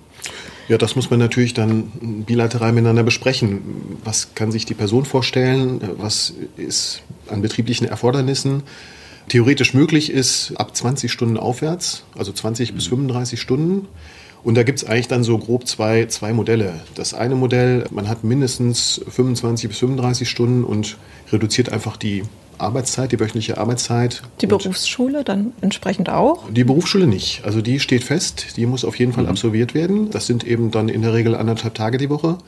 Ja, 0.69 0.77
das 0.77 0.97
muss 0.97 1.11
man 1.11 1.19
natürlich 1.19 1.55
dann 1.55 2.25
bilateral 2.27 2.73
miteinander 2.73 3.03
besprechen. 3.03 3.99
Was 4.05 4.35
kann 4.35 4.53
sich 4.53 4.67
die 4.67 4.75
Person 4.75 5.07
vorstellen? 5.07 5.81
Was 5.97 6.35
ist 6.57 7.03
an 7.29 7.41
betrieblichen 7.41 7.89
Erfordernissen? 7.89 8.65
Theoretisch 9.29 9.75
möglich 9.75 10.11
ist 10.11 10.53
ab 10.57 10.75
20 10.77 11.11
Stunden 11.13 11.37
aufwärts, 11.37 12.05
also 12.17 12.33
20 12.33 12.73
mhm. 12.73 12.77
bis 12.77 12.87
35 12.87 13.41
Stunden. 13.41 13.89
Und 14.43 14.57
da 14.57 14.63
gibt 14.63 14.79
es 14.79 14.89
eigentlich 14.89 15.09
dann 15.09 15.25
so 15.25 15.37
grob 15.39 15.67
zwei, 15.67 16.07
zwei 16.07 16.33
Modelle. 16.33 16.81
Das 16.95 17.15
eine 17.15 17.35
Modell, 17.35 17.87
man 17.91 18.09
hat 18.09 18.25
mindestens 18.25 19.01
25 19.09 19.69
bis 19.69 19.79
35 19.79 20.29
Stunden 20.29 20.65
und 20.65 20.97
reduziert 21.33 21.71
einfach 21.73 21.97
die 21.97 22.23
Arbeitszeit, 22.59 23.13
die 23.13 23.21
wöchentliche 23.21 23.59
Arbeitszeit. 23.59 24.23
Die 24.41 24.47
Berufsschule 24.47 25.25
dann 25.25 25.53
entsprechend 25.61 26.11
auch? 26.11 26.51
Die 26.51 26.65
Berufsschule 26.65 27.07
nicht. 27.07 27.43
Also 27.45 27.63
die 27.63 27.81
steht 27.81 28.05
fest, 28.05 28.57
die 28.57 28.67
muss 28.67 28.85
auf 28.85 28.99
jeden 28.99 29.13
Fall 29.13 29.25
mhm. 29.25 29.31
absolviert 29.31 29.75
werden. 29.75 30.11
Das 30.11 30.27
sind 30.27 30.45
eben 30.45 30.71
dann 30.71 30.89
in 30.89 31.03
der 31.03 31.15
Regel 31.15 31.35
anderthalb 31.35 31.75
Tage 31.75 31.99
die 31.99 32.11
Woche. 32.11 32.39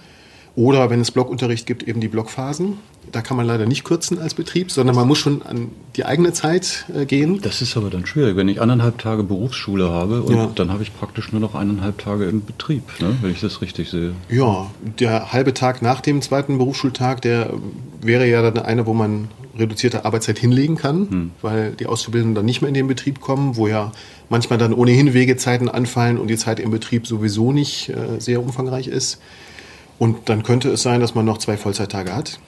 Oder 0.60 0.90
wenn 0.90 1.00
es 1.00 1.10
Blockunterricht 1.10 1.64
gibt, 1.64 1.84
eben 1.84 2.02
die 2.02 2.08
Blockphasen. 2.08 2.74
Da 3.12 3.22
kann 3.22 3.38
man 3.38 3.46
leider 3.46 3.64
nicht 3.64 3.82
kürzen 3.82 4.18
als 4.20 4.34
Betrieb, 4.34 4.70
sondern 4.70 4.94
man 4.94 5.08
muss 5.08 5.16
schon 5.16 5.40
an 5.40 5.70
die 5.96 6.04
eigene 6.04 6.34
Zeit 6.34 6.84
äh, 6.94 7.06
gehen. 7.06 7.40
Das 7.40 7.62
ist 7.62 7.78
aber 7.78 7.88
dann 7.88 8.04
schwierig, 8.04 8.36
wenn 8.36 8.46
ich 8.46 8.60
anderthalb 8.60 8.98
Tage 8.98 9.22
Berufsschule 9.22 9.88
habe 9.88 10.20
und 10.20 10.36
ja. 10.36 10.50
dann 10.54 10.70
habe 10.70 10.82
ich 10.82 10.94
praktisch 10.94 11.32
nur 11.32 11.40
noch 11.40 11.54
eineinhalb 11.54 11.96
Tage 11.96 12.26
im 12.26 12.44
Betrieb, 12.44 12.82
ne, 13.00 13.16
wenn 13.22 13.30
ich 13.30 13.40
das 13.40 13.62
richtig 13.62 13.88
sehe. 13.88 14.12
Ja, 14.28 14.70
der 14.98 15.32
halbe 15.32 15.54
Tag 15.54 15.80
nach 15.80 16.02
dem 16.02 16.20
zweiten 16.20 16.58
Berufsschultag, 16.58 17.22
der 17.22 17.54
wäre 18.02 18.28
ja 18.28 18.42
dann 18.42 18.62
einer, 18.62 18.84
wo 18.84 18.92
man 18.92 19.28
reduzierte 19.58 20.04
Arbeitszeit 20.04 20.38
hinlegen 20.38 20.76
kann, 20.76 21.10
hm. 21.10 21.30
weil 21.40 21.72
die 21.72 21.86
Auszubildenden 21.86 22.34
dann 22.34 22.44
nicht 22.44 22.60
mehr 22.60 22.68
in 22.68 22.74
den 22.74 22.86
Betrieb 22.86 23.22
kommen, 23.22 23.56
wo 23.56 23.66
ja 23.66 23.92
manchmal 24.28 24.58
dann 24.58 24.74
ohnehin 24.74 25.14
Wegezeiten 25.14 25.70
anfallen 25.70 26.18
und 26.18 26.28
die 26.28 26.36
Zeit 26.36 26.60
im 26.60 26.70
Betrieb 26.70 27.06
sowieso 27.06 27.50
nicht 27.50 27.88
äh, 27.88 28.20
sehr 28.20 28.42
umfangreich 28.42 28.88
ist. 28.88 29.20
Und 30.00 30.30
dann 30.30 30.42
könnte 30.42 30.70
es 30.70 30.82
sein, 30.82 31.02
dass 31.02 31.14
man 31.14 31.26
noch 31.26 31.36
zwei 31.36 31.58
Vollzeittage 31.58 32.16
hat. 32.16 32.40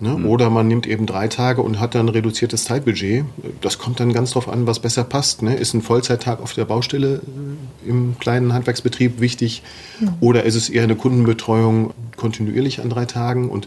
Ne? 0.00 0.18
Mhm. 0.18 0.26
Oder 0.26 0.50
man 0.50 0.68
nimmt 0.68 0.86
eben 0.86 1.06
drei 1.06 1.28
Tage 1.28 1.62
und 1.62 1.80
hat 1.80 1.94
dann 1.94 2.06
ein 2.06 2.08
reduziertes 2.10 2.64
Zeitbudget. 2.64 3.24
Das 3.62 3.78
kommt 3.78 4.00
dann 4.00 4.12
ganz 4.12 4.32
drauf 4.32 4.50
an, 4.50 4.66
was 4.66 4.80
besser 4.80 5.02
passt. 5.04 5.40
Ne? 5.40 5.54
Ist 5.54 5.72
ein 5.72 5.80
Vollzeittag 5.80 6.42
auf 6.42 6.52
der 6.52 6.66
Baustelle 6.66 7.22
äh, 7.86 7.88
im 7.88 8.18
kleinen 8.18 8.52
Handwerksbetrieb 8.52 9.18
wichtig? 9.18 9.62
Mhm. 9.98 10.12
Oder 10.20 10.44
ist 10.44 10.56
es 10.56 10.68
eher 10.68 10.82
eine 10.82 10.94
Kundenbetreuung 10.94 11.94
kontinuierlich 12.16 12.82
an 12.82 12.90
drei 12.90 13.06
Tagen? 13.06 13.48
Und 13.48 13.66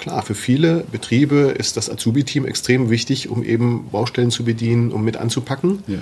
klar, 0.00 0.22
für 0.22 0.34
viele 0.34 0.84
Betriebe 0.90 1.54
ist 1.56 1.76
das 1.76 1.88
Azubi-Team 1.88 2.46
extrem 2.46 2.90
wichtig, 2.90 3.28
um 3.28 3.44
eben 3.44 3.90
Baustellen 3.92 4.32
zu 4.32 4.42
bedienen, 4.42 4.90
um 4.90 5.04
mit 5.04 5.16
anzupacken. 5.16 5.84
Ja. 5.86 5.98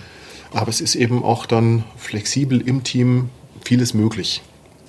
Aber 0.55 0.71
es 0.71 0.81
ist 0.81 0.95
eben 0.95 1.23
auch 1.23 1.45
dann 1.45 1.85
flexibel 1.99 2.59
im 2.59 2.85
Team 2.85 3.29
vieles 3.67 3.93
möglich. 3.93 4.41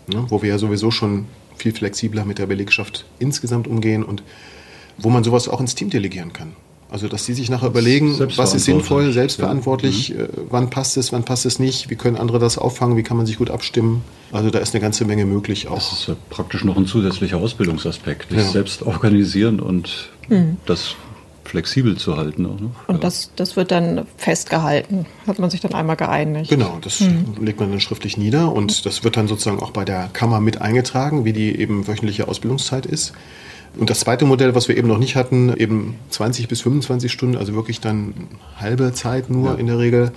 Ne? 0.07 0.25
Wo 0.29 0.41
wir 0.41 0.51
ja 0.51 0.57
sowieso 0.57 0.89
schon 0.89 1.25
viel 1.61 1.73
flexibler 1.73 2.25
mit 2.25 2.39
der 2.39 2.47
Belegschaft 2.47 3.05
insgesamt 3.19 3.67
umgehen 3.67 4.03
und 4.03 4.23
wo 4.97 5.09
man 5.09 5.23
sowas 5.23 5.47
auch 5.47 5.61
ins 5.61 5.75
Team 5.75 5.89
delegieren 5.89 6.33
kann. 6.33 6.53
Also, 6.91 7.07
dass 7.07 7.25
die 7.25 7.33
sich 7.33 7.49
nachher 7.49 7.67
überlegen, 7.67 8.19
was 8.35 8.53
ist 8.53 8.65
sinnvoll, 8.65 9.13
selbstverantwortlich, 9.13 10.09
ja. 10.09 10.15
mhm. 10.15 10.21
Äh, 10.23 10.27
wann 10.49 10.69
passt 10.69 10.97
es, 10.97 11.13
wann 11.13 11.23
passt 11.23 11.45
es 11.45 11.57
nicht, 11.57 11.89
wie 11.89 11.95
können 11.95 12.17
andere 12.17 12.37
das 12.37 12.57
auffangen, 12.57 12.97
wie 12.97 13.03
kann 13.03 13.15
man 13.15 13.25
sich 13.25 13.37
gut 13.37 13.49
abstimmen. 13.49 14.03
Also, 14.33 14.49
da 14.49 14.59
ist 14.59 14.75
eine 14.75 14.81
ganze 14.81 15.05
Menge 15.05 15.25
möglich 15.25 15.69
auch. 15.69 15.75
Das 15.75 15.93
ist 15.93 16.07
ja 16.09 16.17
praktisch 16.29 16.65
noch 16.65 16.75
ein 16.75 16.87
zusätzlicher 16.87 17.37
Ausbildungsaspekt. 17.37 18.31
Sich 18.31 18.39
ja. 18.39 18.43
selbst 18.43 18.81
organisieren 18.81 19.61
und 19.61 20.09
mhm. 20.27 20.57
das 20.65 20.95
flexibel 21.51 21.97
zu 21.97 22.17
halten. 22.17 22.45
Auch, 22.45 22.59
ne? 22.59 22.71
Und 22.87 22.95
ja. 22.95 23.01
das, 23.01 23.31
das 23.35 23.55
wird 23.55 23.71
dann 23.71 24.05
festgehalten, 24.17 25.05
hat 25.27 25.37
man 25.39 25.49
sich 25.49 25.59
dann 25.59 25.73
einmal 25.73 25.97
geeinigt. 25.97 26.49
Genau, 26.49 26.79
das 26.81 27.01
hm. 27.01 27.35
legt 27.41 27.59
man 27.59 27.69
dann 27.69 27.79
schriftlich 27.79 28.17
nieder 28.17 28.51
und 28.51 28.85
das 28.85 29.03
wird 29.03 29.17
dann 29.17 29.27
sozusagen 29.27 29.59
auch 29.59 29.71
bei 29.71 29.85
der 29.85 30.09
Kammer 30.13 30.39
mit 30.39 30.61
eingetragen, 30.61 31.25
wie 31.25 31.33
die 31.33 31.59
eben 31.59 31.87
wöchentliche 31.87 32.27
Ausbildungszeit 32.27 32.85
ist. 32.85 33.13
Und 33.77 33.89
das 33.89 34.01
zweite 34.01 34.25
Modell, 34.25 34.53
was 34.53 34.67
wir 34.67 34.77
eben 34.77 34.89
noch 34.89 34.97
nicht 34.97 35.15
hatten, 35.15 35.53
eben 35.55 35.95
20 36.09 36.49
bis 36.49 36.61
25 36.61 37.09
Stunden, 37.09 37.37
also 37.37 37.53
wirklich 37.53 37.79
dann 37.79 38.13
halbe 38.59 38.91
Zeit 38.91 39.29
nur 39.29 39.51
ja. 39.51 39.55
in 39.55 39.67
der 39.67 39.79
Regel, 39.79 40.11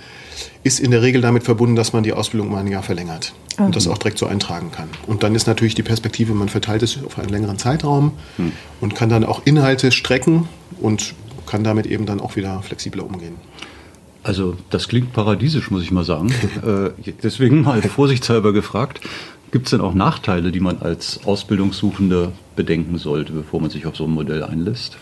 ist 0.63 0.81
in 0.81 0.91
der 0.91 1.01
Regel 1.01 1.21
damit 1.21 1.43
verbunden, 1.43 1.75
dass 1.75 1.93
man 1.93 2.03
die 2.03 2.11
Ausbildung 2.11 2.49
um 2.49 2.55
ein 2.55 2.67
Jahr 2.67 2.83
verlängert 2.83 3.33
mhm. 3.57 3.67
und 3.67 3.75
das 3.77 3.87
auch 3.87 3.97
direkt 3.97 4.17
so 4.17 4.25
eintragen 4.25 4.71
kann. 4.71 4.89
Und 5.07 5.23
dann 5.23 5.35
ist 5.35 5.47
natürlich 5.47 5.73
die 5.73 5.83
Perspektive, 5.83 6.33
man 6.33 6.49
verteilt 6.49 6.83
es 6.83 6.99
auf 7.05 7.17
einen 7.17 7.29
längeren 7.29 7.57
Zeitraum 7.57 8.13
mhm. 8.37 8.51
und 8.81 8.93
kann 8.93 9.07
dann 9.07 9.23
auch 9.23 9.41
Inhalte 9.45 9.93
strecken 9.93 10.49
und 10.81 11.13
kann 11.45 11.63
damit 11.63 11.85
eben 11.85 12.05
dann 12.05 12.19
auch 12.19 12.35
wieder 12.35 12.61
flexibler 12.61 13.05
umgehen. 13.05 13.35
Also 14.23 14.55
das 14.71 14.87
klingt 14.87 15.13
paradiesisch, 15.13 15.69
muss 15.69 15.83
ich 15.83 15.91
mal 15.91 16.03
sagen. 16.03 16.31
äh, 16.65 17.11
deswegen 17.21 17.61
mal 17.61 17.81
vorsichtshalber 17.81 18.53
gefragt, 18.53 19.01
Gibt 19.55 19.67
es 19.67 19.71
denn 19.71 19.79
auch 19.79 19.93
Nachteile, 19.93 20.51
die 20.51 20.59
man 20.59 20.79
als 20.79 21.21
Ausbildungssuchende 21.23 22.33
bedenken 22.57 22.97
sollte, 22.97 23.31
bevor 23.31 23.61
man 23.61 23.69
sich 23.69 23.85
auf 23.85 23.95
so 23.95 24.03
ein 24.03 24.11
Modell 24.11 24.43
einlässt? 24.43 24.97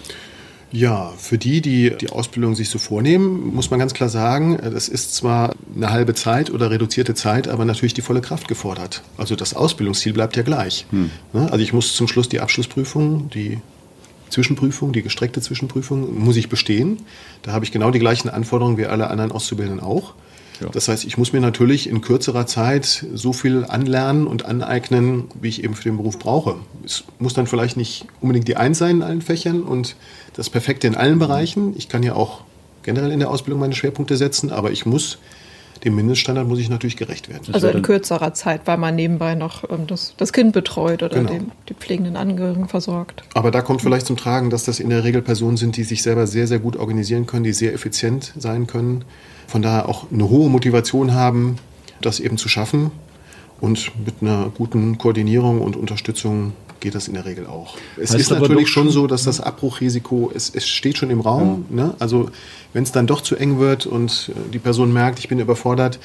Ja, 0.71 1.11
für 1.17 1.39
die, 1.39 1.59
die 1.59 1.91
die 1.99 2.11
Ausbildung 2.11 2.53
sich 2.53 2.69
so 2.69 2.77
vornehmen, 2.77 3.53
muss 3.55 3.71
man 3.71 3.79
ganz 3.79 3.95
klar 3.95 4.09
sagen, 4.09 4.59
das 4.61 4.89
ist 4.89 5.15
zwar 5.15 5.55
eine 5.75 5.89
halbe 5.89 6.13
Zeit 6.13 6.51
oder 6.51 6.69
reduzierte 6.69 7.15
Zeit, 7.15 7.47
aber 7.47 7.65
natürlich 7.65 7.95
die 7.95 8.01
volle 8.01 8.21
Kraft 8.21 8.47
gefordert. 8.47 9.01
Also 9.17 9.35
das 9.35 9.55
Ausbildungsziel 9.55 10.13
bleibt 10.13 10.35
ja 10.35 10.43
gleich. 10.43 10.85
Hm. 10.91 11.09
Ne? 11.33 11.51
Also 11.51 11.63
ich 11.63 11.73
muss 11.73 11.95
zum 11.95 12.07
Schluss 12.07 12.29
die 12.29 12.39
Abschlussprüfung, 12.39 13.31
die 13.31 13.59
Zwischenprüfung, 14.33 14.91
die 14.91 15.01
gestreckte 15.01 15.41
Zwischenprüfung, 15.41 16.19
muss 16.19 16.35
ich 16.35 16.49
bestehen. 16.49 16.97
Da 17.43 17.53
habe 17.53 17.63
ich 17.63 17.71
genau 17.71 17.91
die 17.91 17.99
gleichen 17.99 18.29
Anforderungen 18.29 18.77
wie 18.77 18.85
alle 18.85 19.09
anderen 19.09 19.31
Auszubildenden 19.31 19.83
auch. 19.83 20.13
Ja. 20.61 20.69
Das 20.69 20.87
heißt, 20.87 21.05
ich 21.05 21.17
muss 21.17 21.33
mir 21.33 21.39
natürlich 21.39 21.89
in 21.89 22.01
kürzerer 22.01 22.45
Zeit 22.45 23.05
so 23.13 23.33
viel 23.33 23.65
anlernen 23.65 24.27
und 24.27 24.45
aneignen, 24.45 25.25
wie 25.39 25.49
ich 25.49 25.63
eben 25.63 25.73
für 25.73 25.83
den 25.83 25.97
Beruf 25.97 26.19
brauche. 26.19 26.55
Es 26.85 27.03
muss 27.19 27.33
dann 27.33 27.47
vielleicht 27.47 27.77
nicht 27.77 28.05
unbedingt 28.21 28.47
die 28.47 28.57
Eins 28.57 28.77
sein 28.77 28.97
in 28.97 29.03
allen 29.03 29.21
Fächern 29.21 29.63
und 29.63 29.95
das 30.33 30.49
Perfekte 30.49 30.87
in 30.87 30.95
allen 30.95 31.19
Bereichen. 31.19 31.73
Ich 31.77 31.89
kann 31.89 32.03
ja 32.03 32.15
auch 32.15 32.41
generell 32.83 33.11
in 33.11 33.19
der 33.19 33.31
Ausbildung 33.31 33.59
meine 33.59 33.75
Schwerpunkte 33.75 34.17
setzen, 34.17 34.51
aber 34.51 34.71
ich 34.71 34.85
muss 34.85 35.17
dem 35.83 35.95
Mindeststandard 35.95 36.47
muss 36.47 36.59
ich 36.59 36.69
natürlich 36.69 36.97
gerecht 36.97 37.29
werden. 37.29 37.53
Also 37.53 37.67
in 37.67 37.81
kürzerer 37.81 38.33
Zeit, 38.33 38.61
weil 38.65 38.77
man 38.77 38.95
nebenbei 38.95 39.35
noch 39.35 39.69
ähm, 39.69 39.87
das, 39.87 40.13
das, 40.17 40.33
Kind 40.33 40.53
betreut 40.53 41.03
oder 41.03 41.17
genau. 41.17 41.29
den, 41.29 41.51
die 41.69 41.73
pflegenden 41.73 42.15
Angehörigen 42.15 42.67
versorgt. 42.67 43.23
Aber 43.33 43.51
da 43.51 43.61
kommt 43.61 43.81
vielleicht 43.81 44.05
zum 44.05 44.17
Tragen, 44.17 44.49
dass 44.49 44.63
das 44.63 44.79
in 44.79 44.89
der 44.89 45.03
Regel 45.03 45.21
Personen 45.21 45.57
sind, 45.57 45.77
die 45.77 45.83
sich 45.83 46.03
selber 46.03 46.27
sehr, 46.27 46.47
sehr 46.47 46.59
gut 46.59 46.77
organisieren 46.77 47.25
können, 47.25 47.43
die 47.43 47.53
sehr 47.53 47.73
effizient 47.73 48.33
sein 48.37 48.67
können 48.67 49.03
von 49.47 49.61
daher 49.61 49.89
auch 49.89 50.11
eine 50.11 50.29
hohe 50.29 50.49
Motivation 50.49 51.13
haben, 51.13 51.57
das 52.01 52.19
eben 52.19 52.37
zu 52.37 52.49
schaffen. 52.49 52.91
Und 53.61 53.91
mit 54.03 54.15
einer 54.21 54.51
guten 54.57 54.97
Koordinierung 54.97 55.61
und 55.61 55.75
Unterstützung 55.75 56.53
geht 56.83 56.93
das 56.93 57.07
in 57.07 57.15
der 57.15 57.25
Regel 57.25 57.47
auch. 57.47 57.77
Es 57.97 58.11
heißt 58.11 58.19
ist 58.19 58.29
natürlich 58.29 58.69
schon 58.69 58.89
so, 58.89 59.07
dass 59.07 59.23
das 59.23 59.39
Abbruchrisiko, 59.39 60.31
es, 60.35 60.51
es 60.53 60.67
steht 60.67 60.97
schon 60.97 61.09
im 61.09 61.21
Raum. 61.21 61.65
Ja. 61.69 61.75
Ne? 61.75 61.95
Also 61.97 62.29
wenn 62.73 62.83
es 62.83 62.91
dann 62.91 63.07
doch 63.07 63.21
zu 63.21 63.35
eng 63.35 63.57
wird 63.57 63.85
und 63.85 64.31
äh, 64.35 64.51
die 64.51 64.59
Person 64.59 64.93
merkt, 64.93 65.17
ich 65.19 65.29
bin 65.29 65.39
überfordert, 65.39 65.97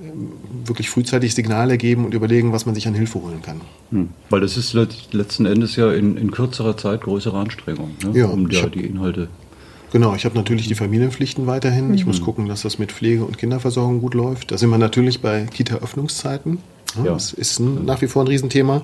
ähm, 0.00 0.28
wirklich 0.64 0.88
frühzeitig 0.88 1.34
Signale 1.34 1.76
geben 1.76 2.04
und 2.04 2.14
überlegen, 2.14 2.52
was 2.52 2.64
man 2.64 2.74
sich 2.74 2.86
an 2.86 2.94
Hilfe 2.94 3.20
holen 3.20 3.42
kann. 3.42 3.60
Hm. 3.90 4.08
Weil 4.30 4.40
das 4.40 4.56
ist 4.56 4.72
letzten 5.12 5.46
Endes 5.46 5.76
ja 5.76 5.92
in, 5.92 6.16
in 6.16 6.30
kürzerer 6.30 6.76
Zeit 6.76 7.02
größere 7.02 7.36
Anstrengung, 7.36 7.96
ne? 8.04 8.18
ja, 8.18 8.26
um 8.26 8.48
ja, 8.50 8.66
die 8.66 8.86
Inhalte 8.86 9.28
Genau, 9.92 10.14
ich 10.14 10.24
habe 10.24 10.36
natürlich 10.36 10.68
die 10.68 10.76
Familienpflichten 10.76 11.48
weiterhin. 11.48 11.88
Mhm. 11.88 11.94
Ich 11.94 12.06
muss 12.06 12.20
gucken, 12.20 12.46
dass 12.46 12.62
das 12.62 12.78
mit 12.78 12.92
Pflege 12.92 13.24
und 13.24 13.38
Kinderversorgung 13.38 14.00
gut 14.00 14.14
läuft. 14.14 14.52
Da 14.52 14.58
sind 14.58 14.70
wir 14.70 14.78
natürlich 14.78 15.20
bei 15.20 15.46
Kita-Öffnungszeiten. 15.46 16.58
Ja, 16.96 17.12
Das 17.12 17.32
ist 17.32 17.58
ein, 17.58 17.84
nach 17.84 18.02
wie 18.02 18.06
vor 18.06 18.24
ein 18.24 18.28
Riesenthema. 18.28 18.82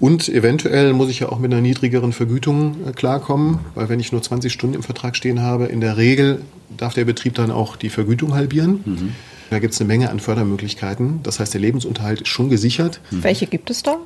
Und 0.00 0.28
eventuell 0.28 0.92
muss 0.92 1.08
ich 1.08 1.20
ja 1.20 1.28
auch 1.28 1.38
mit 1.38 1.52
einer 1.52 1.60
niedrigeren 1.60 2.12
Vergütung 2.12 2.76
äh, 2.86 2.92
klarkommen, 2.92 3.60
weil 3.74 3.88
wenn 3.88 4.00
ich 4.00 4.12
nur 4.12 4.22
20 4.22 4.52
Stunden 4.52 4.74
im 4.76 4.82
Vertrag 4.82 5.16
stehen 5.16 5.40
habe, 5.40 5.66
in 5.66 5.80
der 5.80 5.96
Regel 5.96 6.42
darf 6.76 6.94
der 6.94 7.04
Betrieb 7.04 7.34
dann 7.34 7.50
auch 7.50 7.76
die 7.76 7.90
Vergütung 7.90 8.34
halbieren. 8.34 8.80
Mhm. 8.84 9.12
Da 9.50 9.58
gibt 9.58 9.74
es 9.74 9.80
eine 9.80 9.86
Menge 9.86 10.10
an 10.10 10.20
Fördermöglichkeiten. 10.20 11.20
Das 11.22 11.38
heißt, 11.38 11.54
der 11.54 11.60
Lebensunterhalt 11.60 12.22
ist 12.22 12.28
schon 12.28 12.48
gesichert. 12.48 13.00
Welche 13.10 13.46
gibt 13.46 13.70
es 13.70 13.82
da? 13.82 13.98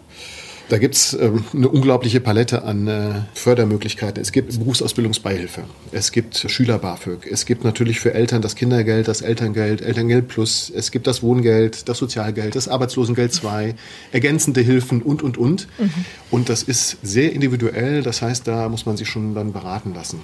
Da 0.68 0.76
gibt 0.76 0.96
es 0.96 1.14
ähm, 1.14 1.44
eine 1.54 1.68
unglaubliche 1.68 2.20
Palette 2.20 2.62
an 2.62 2.86
äh, 2.86 3.10
Fördermöglichkeiten. 3.32 4.20
Es 4.20 4.32
gibt 4.32 4.58
Berufsausbildungsbeihilfe, 4.58 5.64
es 5.92 6.12
gibt 6.12 6.36
Schüler-BAföG, 6.36 7.26
es 7.30 7.46
gibt 7.46 7.64
natürlich 7.64 8.00
für 8.00 8.12
Eltern 8.12 8.42
das 8.42 8.54
Kindergeld, 8.54 9.08
das 9.08 9.22
Elterngeld, 9.22 9.80
Elterngeld 9.80 10.28
Plus, 10.28 10.70
es 10.74 10.90
gibt 10.90 11.06
das 11.06 11.22
Wohngeld, 11.22 11.88
das 11.88 11.96
Sozialgeld, 11.96 12.54
das 12.54 12.68
Arbeitslosengeld 12.68 13.32
2, 13.32 13.74
ergänzende 14.12 14.60
Hilfen 14.60 15.00
und, 15.00 15.22
und, 15.22 15.38
und. 15.38 15.68
Mhm. 15.78 15.90
Und 16.30 16.48
das 16.50 16.62
ist 16.62 16.98
sehr 17.02 17.32
individuell, 17.32 18.02
das 18.02 18.20
heißt, 18.20 18.46
da 18.46 18.68
muss 18.68 18.84
man 18.84 18.98
sich 18.98 19.08
schon 19.08 19.34
dann 19.34 19.52
beraten 19.52 19.94
lassen. 19.94 20.20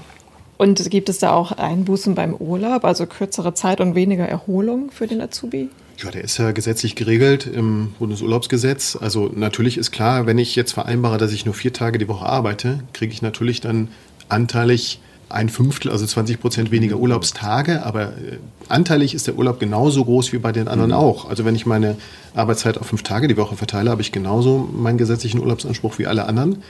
Und 0.58 0.90
gibt 0.90 1.08
es 1.08 1.18
da 1.18 1.32
auch 1.32 1.52
Einbußen 1.52 2.14
beim 2.14 2.34
Urlaub, 2.34 2.84
also 2.84 3.06
kürzere 3.06 3.54
Zeit 3.54 3.80
und 3.80 3.94
weniger 3.94 4.26
Erholung 4.26 4.90
für 4.90 5.06
den 5.06 5.20
Azubi? 5.20 5.70
Ja, 6.02 6.10
der 6.10 6.24
ist 6.24 6.38
ja 6.38 6.52
gesetzlich 6.52 6.96
geregelt 6.96 7.46
im 7.46 7.92
Bundesurlaubsgesetz. 7.98 8.96
Also 9.00 9.30
natürlich 9.34 9.78
ist 9.78 9.92
klar, 9.92 10.26
wenn 10.26 10.38
ich 10.38 10.56
jetzt 10.56 10.72
vereinbare, 10.72 11.18
dass 11.18 11.32
ich 11.32 11.44
nur 11.44 11.54
vier 11.54 11.72
Tage 11.72 11.98
die 11.98 12.08
Woche 12.08 12.26
arbeite, 12.26 12.80
kriege 12.92 13.12
ich 13.12 13.22
natürlich 13.22 13.60
dann 13.60 13.88
anteilig 14.28 15.00
ein 15.28 15.48
Fünftel, 15.48 15.90
also 15.90 16.06
20 16.06 16.40
Prozent 16.40 16.70
weniger 16.70 16.96
Urlaubstage, 16.96 17.84
aber 17.84 18.08
äh, 18.08 18.38
anteilig 18.68 19.14
ist 19.14 19.26
der 19.26 19.36
Urlaub 19.36 19.58
genauso 19.58 20.04
groß 20.04 20.32
wie 20.32 20.38
bei 20.38 20.52
den 20.52 20.68
anderen 20.68 20.90
mhm. 20.90 20.96
auch. 20.96 21.28
Also 21.28 21.44
wenn 21.44 21.54
ich 21.54 21.66
meine 21.66 21.96
Arbeitszeit 22.34 22.78
auf 22.78 22.86
fünf 22.86 23.02
Tage 23.02 23.26
die 23.26 23.36
Woche 23.36 23.56
verteile, 23.56 23.90
habe 23.90 24.02
ich 24.02 24.12
genauso 24.12 24.68
meinen 24.72 24.98
gesetzlichen 24.98 25.40
Urlaubsanspruch 25.40 25.98
wie 25.98 26.06
alle 26.06 26.26
anderen. 26.26 26.62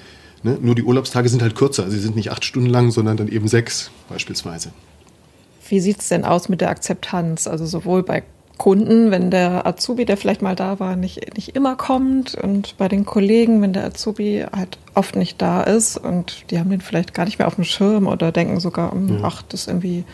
Ne? 0.43 0.59
Nur 0.61 0.75
die 0.75 0.83
Urlaubstage 0.83 1.29
sind 1.29 1.43
halt 1.43 1.57
kürzer. 1.57 1.91
Sie 1.91 1.99
sind 1.99 2.17
nicht 2.17 2.31
acht 2.31 2.45
Stunden 2.45 2.69
lang, 2.69 2.91
sondern 2.91 3.17
dann 3.17 3.29
eben 3.29 3.49
sechs 3.49 3.91
beispielsweise. 4.09 4.71
Wie 5.69 5.81
sieht 5.81 6.01
es 6.01 6.09
denn 6.09 6.25
aus 6.25 6.49
mit 6.49 6.61
der 6.61 6.69
Akzeptanz? 6.69 7.47
Also 7.47 7.67
sowohl 7.67 8.03
bei 8.03 8.23
Kunden, 8.57 9.11
wenn 9.11 9.31
der 9.31 9.67
Azubi, 9.67 10.05
der 10.05 10.17
vielleicht 10.17 10.41
mal 10.41 10.55
da 10.55 10.79
war, 10.79 10.95
nicht, 10.95 11.37
nicht 11.37 11.57
immer 11.57 11.75
kommt 11.75 12.37
und 12.37 12.77
bei 12.79 12.89
den 12.89 13.05
Kollegen, 13.05 13.61
wenn 13.63 13.73
der 13.73 13.85
Azubi 13.85 14.45
halt 14.53 14.79
oft 14.95 15.17
nicht 15.17 15.43
da 15.43 15.63
ist 15.63 15.97
und 15.97 16.51
die 16.51 16.59
haben 16.59 16.71
den 16.71 16.81
vielleicht 16.81 17.15
gar 17.15 17.25
nicht 17.25 17.39
mehr 17.39 17.49
auf 17.49 17.57
dem 17.57 17.65
Schirm 17.65 18.07
oder 18.07 18.31
denken 18.31 18.61
sogar, 18.61 18.93
hm, 18.93 19.21
ach, 19.25 19.43
das 19.43 19.67
irgendwie, 19.67 20.05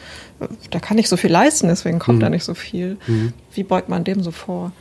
da 0.71 0.81
kann 0.81 0.97
ich 0.97 1.09
so 1.09 1.19
viel 1.19 1.31
leisten, 1.31 1.69
deswegen 1.69 1.99
kommt 1.99 2.19
mhm. 2.19 2.23
da 2.23 2.31
nicht 2.31 2.45
so 2.45 2.55
viel. 2.55 2.97
Mhm. 3.07 3.35
Wie 3.53 3.63
beugt 3.63 3.91
man 3.91 4.05
dem 4.05 4.23
so 4.23 4.31
vor? 4.31 4.73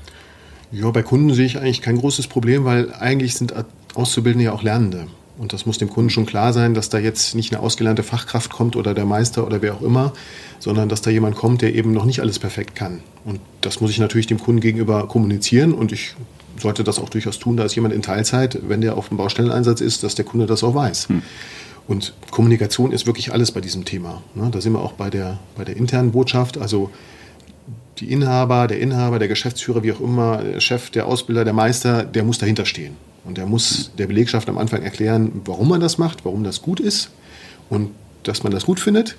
Ja, 0.72 0.90
bei 0.92 1.04
Kunden 1.04 1.34
sehe 1.34 1.46
ich 1.46 1.58
eigentlich 1.58 1.82
kein 1.82 1.98
großes 1.98 2.28
Problem, 2.28 2.64
weil 2.64 2.94
eigentlich 2.94 3.36
sind 3.36 3.54
Auszubildende 3.94 4.46
ja 4.46 4.54
auch 4.54 4.64
Lernende. 4.64 5.08
Und 5.40 5.54
das 5.54 5.66
muss 5.66 5.78
dem 5.78 5.90
Kunden 5.90 6.10
schon 6.10 6.26
klar 6.26 6.52
sein, 6.52 6.74
dass 6.74 6.90
da 6.90 7.00
jetzt 7.00 7.34
nicht 7.34 7.54
eine 7.54 7.64
ausgelernte 7.64 8.04
Fachkraft 8.04 8.52
kommt 8.52 8.76
oder 8.76 8.94
der 8.94 9.06
Meister 9.06 9.48
oder 9.48 9.62
wer 9.62 9.74
auch 9.74 9.82
immer, 9.82 10.12
sondern 10.60 10.90
dass 10.90 11.02
da 11.02 11.10
jemand 11.12 11.38
kommt, 11.38 11.62
der 11.62 11.74
eben 11.74 11.94
noch 11.94 12.04
nicht 12.04 12.20
alles 12.20 12.40
perfekt 12.40 12.76
kann. 12.76 13.00
Und 13.24 13.40
das 13.62 13.80
muss 13.80 13.90
ich 13.90 14.00
natürlich 14.00 14.28
dem 14.28 14.38
Kunden 14.38 14.60
gegenüber 14.60 15.08
kommunizieren 15.08 15.74
und 15.74 15.94
ich 15.94 16.14
sollte 16.58 16.84
das 16.84 17.00
auch 17.00 17.08
durchaus 17.08 17.40
tun. 17.40 17.56
Da 17.56 17.64
ist 17.64 17.74
jemand 17.74 17.94
in 17.94 18.02
Teilzeit, 18.02 18.60
wenn 18.68 18.82
der 18.82 18.98
auf 18.98 19.08
dem 19.08 19.16
Baustelleneinsatz 19.16 19.80
ist, 19.80 20.04
dass 20.04 20.14
der 20.14 20.26
Kunde 20.26 20.46
das 20.46 20.62
auch 20.62 20.76
weiß. 20.76 21.08
Hm. 21.08 21.22
Und 21.88 22.14
Kommunikation 22.32 22.92
ist 22.92 23.08
wirklich 23.08 23.32
alles 23.32 23.54
bei 23.54 23.62
diesem 23.62 23.86
Thema. 23.86 24.22
Ne? 24.36 24.50
Da 24.52 24.60
sind 24.60 24.74
wir 24.74 24.82
auch 24.82 24.92
bei 24.92 25.10
der, 25.10 25.40
bei 25.56 25.64
der 25.64 25.78
internen 25.78 26.12
Botschaft. 26.12 26.58
Also 26.58 26.92
die 28.00 28.12
Inhaber, 28.12 28.68
der 28.68 28.82
Inhaber, 28.82 29.20
der 29.20 29.30
Geschäftsführer, 29.30 29.84
wie 29.84 29.94
auch 29.94 30.02
immer, 30.02 30.44
der 30.44 30.60
Chef, 30.60 30.90
der 30.90 31.08
Ausbilder, 31.08 31.46
der 31.46 31.54
Meister, 31.54 32.04
der 32.04 32.26
muss 32.26 32.40
dahinter 32.40 32.66
stehen. 32.66 32.98
Und 33.30 33.38
er 33.38 33.46
muss 33.46 33.92
der 33.96 34.08
Belegschaft 34.08 34.50
am 34.50 34.58
Anfang 34.58 34.82
erklären, 34.82 35.42
warum 35.46 35.70
man 35.70 35.80
das 35.80 36.00
macht, 36.00 36.26
warum 36.26 36.44
das 36.44 36.64
gut 36.64 36.80
ist 36.80 37.12
und 37.70 37.92
dass 38.24 38.42
man 38.42 38.52
das 38.52 38.66
gut 38.66 38.80
findet. 38.80 39.18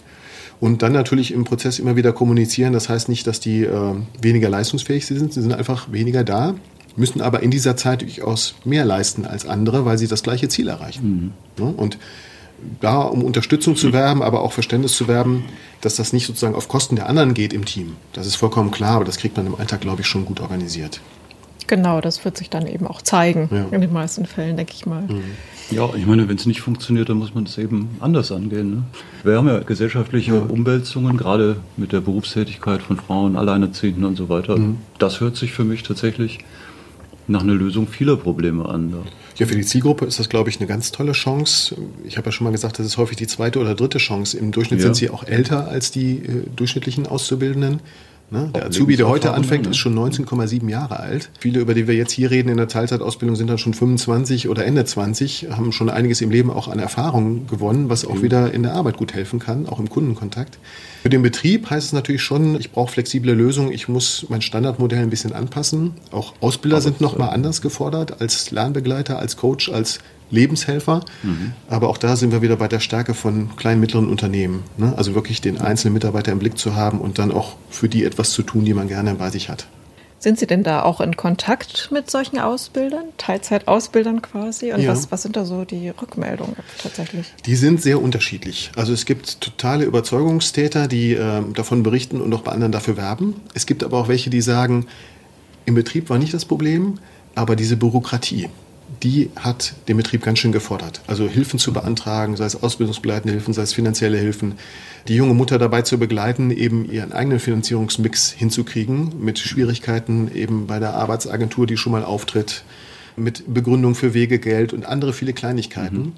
Und 0.58 0.82
dann 0.82 0.92
natürlich 0.92 1.30
im 1.32 1.44
Prozess 1.44 1.78
immer 1.78 1.94
wieder 1.94 2.12
kommunizieren. 2.12 2.72
Das 2.72 2.88
heißt 2.88 3.08
nicht, 3.08 3.24
dass 3.28 3.38
die 3.38 3.62
äh, 3.62 3.94
weniger 4.20 4.48
leistungsfähig 4.48 5.06
sind. 5.06 5.32
Sie 5.32 5.40
sind 5.40 5.52
einfach 5.52 5.92
weniger 5.92 6.24
da, 6.24 6.56
müssen 6.96 7.20
aber 7.20 7.44
in 7.44 7.52
dieser 7.52 7.76
Zeit 7.76 8.02
durchaus 8.02 8.56
mehr 8.64 8.84
leisten 8.84 9.26
als 9.26 9.46
andere, 9.46 9.84
weil 9.84 9.96
sie 9.96 10.08
das 10.08 10.24
gleiche 10.24 10.48
Ziel 10.48 10.66
erreichen. 10.66 11.32
Mhm. 11.56 11.64
Ja, 11.64 11.70
und 11.70 11.96
da, 12.80 13.02
um 13.02 13.22
Unterstützung 13.22 13.76
zu 13.76 13.92
werben, 13.92 14.24
aber 14.24 14.42
auch 14.42 14.50
Verständnis 14.52 14.96
zu 14.96 15.06
werben, 15.06 15.44
dass 15.82 15.94
das 15.94 16.12
nicht 16.12 16.26
sozusagen 16.26 16.56
auf 16.56 16.66
Kosten 16.66 16.96
der 16.96 17.08
anderen 17.08 17.32
geht 17.32 17.52
im 17.52 17.64
Team. 17.64 17.94
Das 18.12 18.26
ist 18.26 18.34
vollkommen 18.34 18.72
klar, 18.72 18.96
aber 18.96 19.04
das 19.04 19.18
kriegt 19.18 19.36
man 19.36 19.46
im 19.46 19.54
Alltag, 19.54 19.80
glaube 19.80 20.00
ich, 20.00 20.08
schon 20.08 20.24
gut 20.24 20.40
organisiert. 20.40 21.00
Genau, 21.70 22.00
das 22.00 22.24
wird 22.24 22.36
sich 22.36 22.50
dann 22.50 22.66
eben 22.66 22.88
auch 22.88 23.00
zeigen, 23.00 23.48
ja. 23.52 23.66
in 23.70 23.80
den 23.80 23.92
meisten 23.92 24.26
Fällen, 24.26 24.56
denke 24.56 24.72
ich 24.74 24.86
mal. 24.86 25.02
Mhm. 25.02 25.22
Ja, 25.70 25.88
ich 25.94 26.04
meine, 26.04 26.28
wenn 26.28 26.34
es 26.34 26.44
nicht 26.44 26.62
funktioniert, 26.62 27.08
dann 27.08 27.18
muss 27.18 27.32
man 27.32 27.44
es 27.44 27.56
eben 27.58 27.90
anders 28.00 28.32
angehen. 28.32 28.70
Ne? 28.70 28.82
Wir 29.22 29.36
haben 29.36 29.46
ja 29.46 29.60
gesellschaftliche 29.60 30.34
ja. 30.34 30.40
Umwälzungen, 30.40 31.16
gerade 31.16 31.58
mit 31.76 31.92
der 31.92 32.00
Berufstätigkeit 32.00 32.82
von 32.82 32.96
Frauen, 32.96 33.36
Alleinerziehenden 33.36 34.04
und 34.04 34.16
so 34.16 34.28
weiter. 34.28 34.58
Mhm. 34.58 34.78
Das 34.98 35.20
hört 35.20 35.36
sich 35.36 35.52
für 35.52 35.62
mich 35.62 35.84
tatsächlich 35.84 36.40
nach 37.28 37.42
einer 37.42 37.54
Lösung 37.54 37.86
vieler 37.86 38.16
Probleme 38.16 38.68
an. 38.68 38.92
Ja, 39.36 39.46
für 39.46 39.54
die 39.54 39.64
Zielgruppe 39.64 40.06
ist 40.06 40.18
das, 40.18 40.28
glaube 40.28 40.50
ich, 40.50 40.58
eine 40.58 40.66
ganz 40.66 40.90
tolle 40.90 41.12
Chance. 41.12 41.76
Ich 42.02 42.16
habe 42.16 42.26
ja 42.26 42.32
schon 42.32 42.46
mal 42.46 42.50
gesagt, 42.50 42.80
das 42.80 42.86
ist 42.86 42.96
häufig 42.96 43.16
die 43.16 43.28
zweite 43.28 43.60
oder 43.60 43.76
dritte 43.76 43.98
Chance. 43.98 44.36
Im 44.36 44.50
Durchschnitt 44.50 44.80
ja. 44.80 44.86
sind 44.86 44.96
sie 44.96 45.08
auch 45.08 45.22
älter 45.22 45.68
als 45.68 45.92
die 45.92 46.16
äh, 46.16 46.42
durchschnittlichen 46.56 47.06
Auszubildenden. 47.06 47.80
Ne? 48.30 48.50
Der 48.54 48.66
Azubi, 48.66 48.96
der 48.96 49.08
heute 49.08 49.32
anfängt, 49.34 49.64
ne? 49.64 49.70
ist 49.70 49.78
schon 49.78 49.98
19,7 49.98 50.68
Jahre 50.68 51.00
alt. 51.00 51.30
Viele, 51.40 51.60
über 51.60 51.74
die 51.74 51.88
wir 51.88 51.94
jetzt 51.94 52.12
hier 52.12 52.30
reden 52.30 52.48
in 52.48 52.56
der 52.56 52.68
Teilzeitausbildung, 52.68 53.34
sind 53.34 53.48
dann 53.48 53.58
schon 53.58 53.74
25 53.74 54.48
oder 54.48 54.64
Ende 54.64 54.84
20, 54.84 55.48
haben 55.50 55.72
schon 55.72 55.90
einiges 55.90 56.20
im 56.20 56.30
Leben 56.30 56.50
auch 56.50 56.68
an 56.68 56.78
Erfahrung 56.78 57.48
gewonnen, 57.48 57.88
was 57.88 58.04
auch 58.04 58.14
mhm. 58.14 58.22
wieder 58.22 58.52
in 58.52 58.62
der 58.62 58.74
Arbeit 58.74 58.98
gut 58.98 59.14
helfen 59.14 59.40
kann, 59.40 59.68
auch 59.68 59.80
im 59.80 59.90
Kundenkontakt. 59.90 60.58
Für 61.02 61.08
den 61.08 61.22
Betrieb 61.22 61.70
heißt 61.70 61.88
es 61.88 61.92
natürlich 61.92 62.22
schon, 62.22 62.58
ich 62.60 62.70
brauche 62.70 62.92
flexible 62.92 63.32
Lösungen, 63.32 63.72
ich 63.72 63.88
muss 63.88 64.26
mein 64.28 64.42
Standardmodell 64.42 65.00
ein 65.00 65.10
bisschen 65.10 65.32
anpassen. 65.32 65.92
Auch 66.12 66.34
Ausbilder 66.40 66.76
Aber 66.76 66.82
sind 66.82 67.00
nochmal 67.00 67.30
anders 67.30 67.62
gefordert 67.62 68.20
als 68.20 68.50
Lernbegleiter, 68.52 69.18
als 69.18 69.36
Coach, 69.36 69.70
als 69.70 69.98
Lebenshelfer. 70.30 71.04
Mhm. 71.22 71.52
Aber 71.68 71.88
auch 71.88 71.98
da 71.98 72.16
sind 72.16 72.32
wir 72.32 72.42
wieder 72.42 72.56
bei 72.56 72.68
der 72.68 72.80
Stärke 72.80 73.14
von 73.14 73.56
kleinen, 73.56 73.80
mittleren 73.80 74.08
Unternehmen. 74.08 74.62
Ne? 74.76 74.94
Also 74.96 75.14
wirklich 75.14 75.40
den 75.40 75.60
einzelnen 75.60 75.94
Mitarbeiter 75.94 76.32
im 76.32 76.38
Blick 76.38 76.58
zu 76.58 76.74
haben 76.74 77.00
und 77.00 77.18
dann 77.18 77.32
auch 77.32 77.56
für 77.70 77.88
die 77.88 78.04
etwas 78.04 78.30
zu 78.30 78.42
tun, 78.42 78.64
die 78.64 78.74
man 78.74 78.88
gerne 78.88 79.14
bei 79.14 79.30
sich 79.30 79.48
hat. 79.48 79.66
Sind 80.20 80.38
Sie 80.38 80.46
denn 80.46 80.62
da 80.62 80.82
auch 80.82 81.00
in 81.00 81.16
Kontakt 81.16 81.88
mit 81.90 82.10
solchen 82.10 82.38
Ausbildern, 82.38 83.04
Teilzeitausbildern 83.16 84.20
quasi? 84.20 84.70
Und 84.70 84.82
ja. 84.82 84.92
was, 84.92 85.10
was 85.10 85.22
sind 85.22 85.34
da 85.34 85.46
so 85.46 85.64
die 85.64 85.88
Rückmeldungen 85.88 86.56
tatsächlich? 86.82 87.32
Die 87.46 87.56
sind 87.56 87.80
sehr 87.80 88.02
unterschiedlich. 88.02 88.70
Also 88.76 88.92
es 88.92 89.06
gibt 89.06 89.40
totale 89.40 89.86
Überzeugungstäter, 89.86 90.88
die 90.88 91.14
äh, 91.14 91.42
davon 91.54 91.82
berichten 91.82 92.20
und 92.20 92.34
auch 92.34 92.42
bei 92.42 92.52
anderen 92.52 92.70
dafür 92.70 92.98
werben. 92.98 93.36
Es 93.54 93.64
gibt 93.64 93.82
aber 93.82 93.96
auch 93.96 94.08
welche, 94.08 94.28
die 94.28 94.42
sagen, 94.42 94.86
im 95.64 95.74
Betrieb 95.74 96.10
war 96.10 96.18
nicht 96.18 96.34
das 96.34 96.44
Problem, 96.44 96.98
aber 97.34 97.56
diese 97.56 97.78
Bürokratie 97.78 98.50
die 99.02 99.30
hat 99.36 99.74
den 99.88 99.96
Betrieb 99.96 100.22
ganz 100.22 100.38
schön 100.38 100.52
gefordert. 100.52 101.00
Also 101.06 101.26
Hilfen 101.26 101.58
zu 101.58 101.72
beantragen, 101.72 102.36
sei 102.36 102.44
es 102.44 102.62
ausbildungsbegleitende 102.62 103.32
Hilfen, 103.32 103.54
sei 103.54 103.62
es 103.62 103.72
finanzielle 103.72 104.18
Hilfen, 104.18 104.54
die 105.08 105.14
junge 105.14 105.34
Mutter 105.34 105.58
dabei 105.58 105.82
zu 105.82 105.98
begleiten, 105.98 106.50
eben 106.50 106.90
ihren 106.90 107.12
eigenen 107.12 107.40
Finanzierungsmix 107.40 108.30
hinzukriegen, 108.30 109.12
mit 109.18 109.38
Schwierigkeiten 109.38 110.30
eben 110.34 110.66
bei 110.66 110.78
der 110.78 110.94
Arbeitsagentur, 110.94 111.66
die 111.66 111.76
schon 111.76 111.92
mal 111.92 112.04
auftritt, 112.04 112.64
mit 113.16 113.52
Begründung 113.52 113.94
für 113.94 114.14
Wegegeld 114.14 114.72
und 114.72 114.86
andere 114.86 115.12
viele 115.12 115.32
Kleinigkeiten. 115.32 115.98
Mhm. 115.98 116.12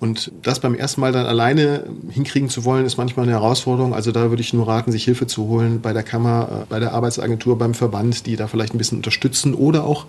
Und 0.00 0.32
das 0.42 0.58
beim 0.58 0.74
ersten 0.74 1.00
Mal 1.00 1.12
dann 1.12 1.26
alleine 1.26 1.84
hinkriegen 2.10 2.48
zu 2.48 2.64
wollen, 2.64 2.84
ist 2.84 2.96
manchmal 2.96 3.24
eine 3.24 3.34
Herausforderung. 3.34 3.94
Also 3.94 4.10
da 4.10 4.30
würde 4.30 4.42
ich 4.42 4.52
nur 4.52 4.66
raten, 4.66 4.90
sich 4.90 5.04
Hilfe 5.04 5.28
zu 5.28 5.46
holen 5.46 5.80
bei 5.80 5.92
der 5.92 6.02
Kammer, 6.02 6.62
äh, 6.62 6.66
bei 6.68 6.80
der 6.80 6.92
Arbeitsagentur, 6.92 7.56
beim 7.56 7.74
Verband, 7.74 8.26
die 8.26 8.34
da 8.34 8.48
vielleicht 8.48 8.74
ein 8.74 8.78
bisschen 8.78 8.98
unterstützen 8.98 9.54
oder 9.54 9.84
auch 9.84 10.06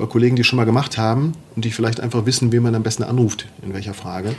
bei 0.00 0.06
Kollegen, 0.06 0.34
die 0.34 0.44
schon 0.44 0.56
mal 0.56 0.64
gemacht 0.64 0.98
haben 0.98 1.34
und 1.54 1.64
die 1.64 1.70
vielleicht 1.70 2.00
einfach 2.00 2.26
wissen, 2.26 2.50
wen 2.50 2.62
man 2.62 2.74
am 2.74 2.82
besten 2.82 3.04
anruft, 3.04 3.46
in 3.62 3.74
welcher 3.74 3.94
Frage. 3.94 4.34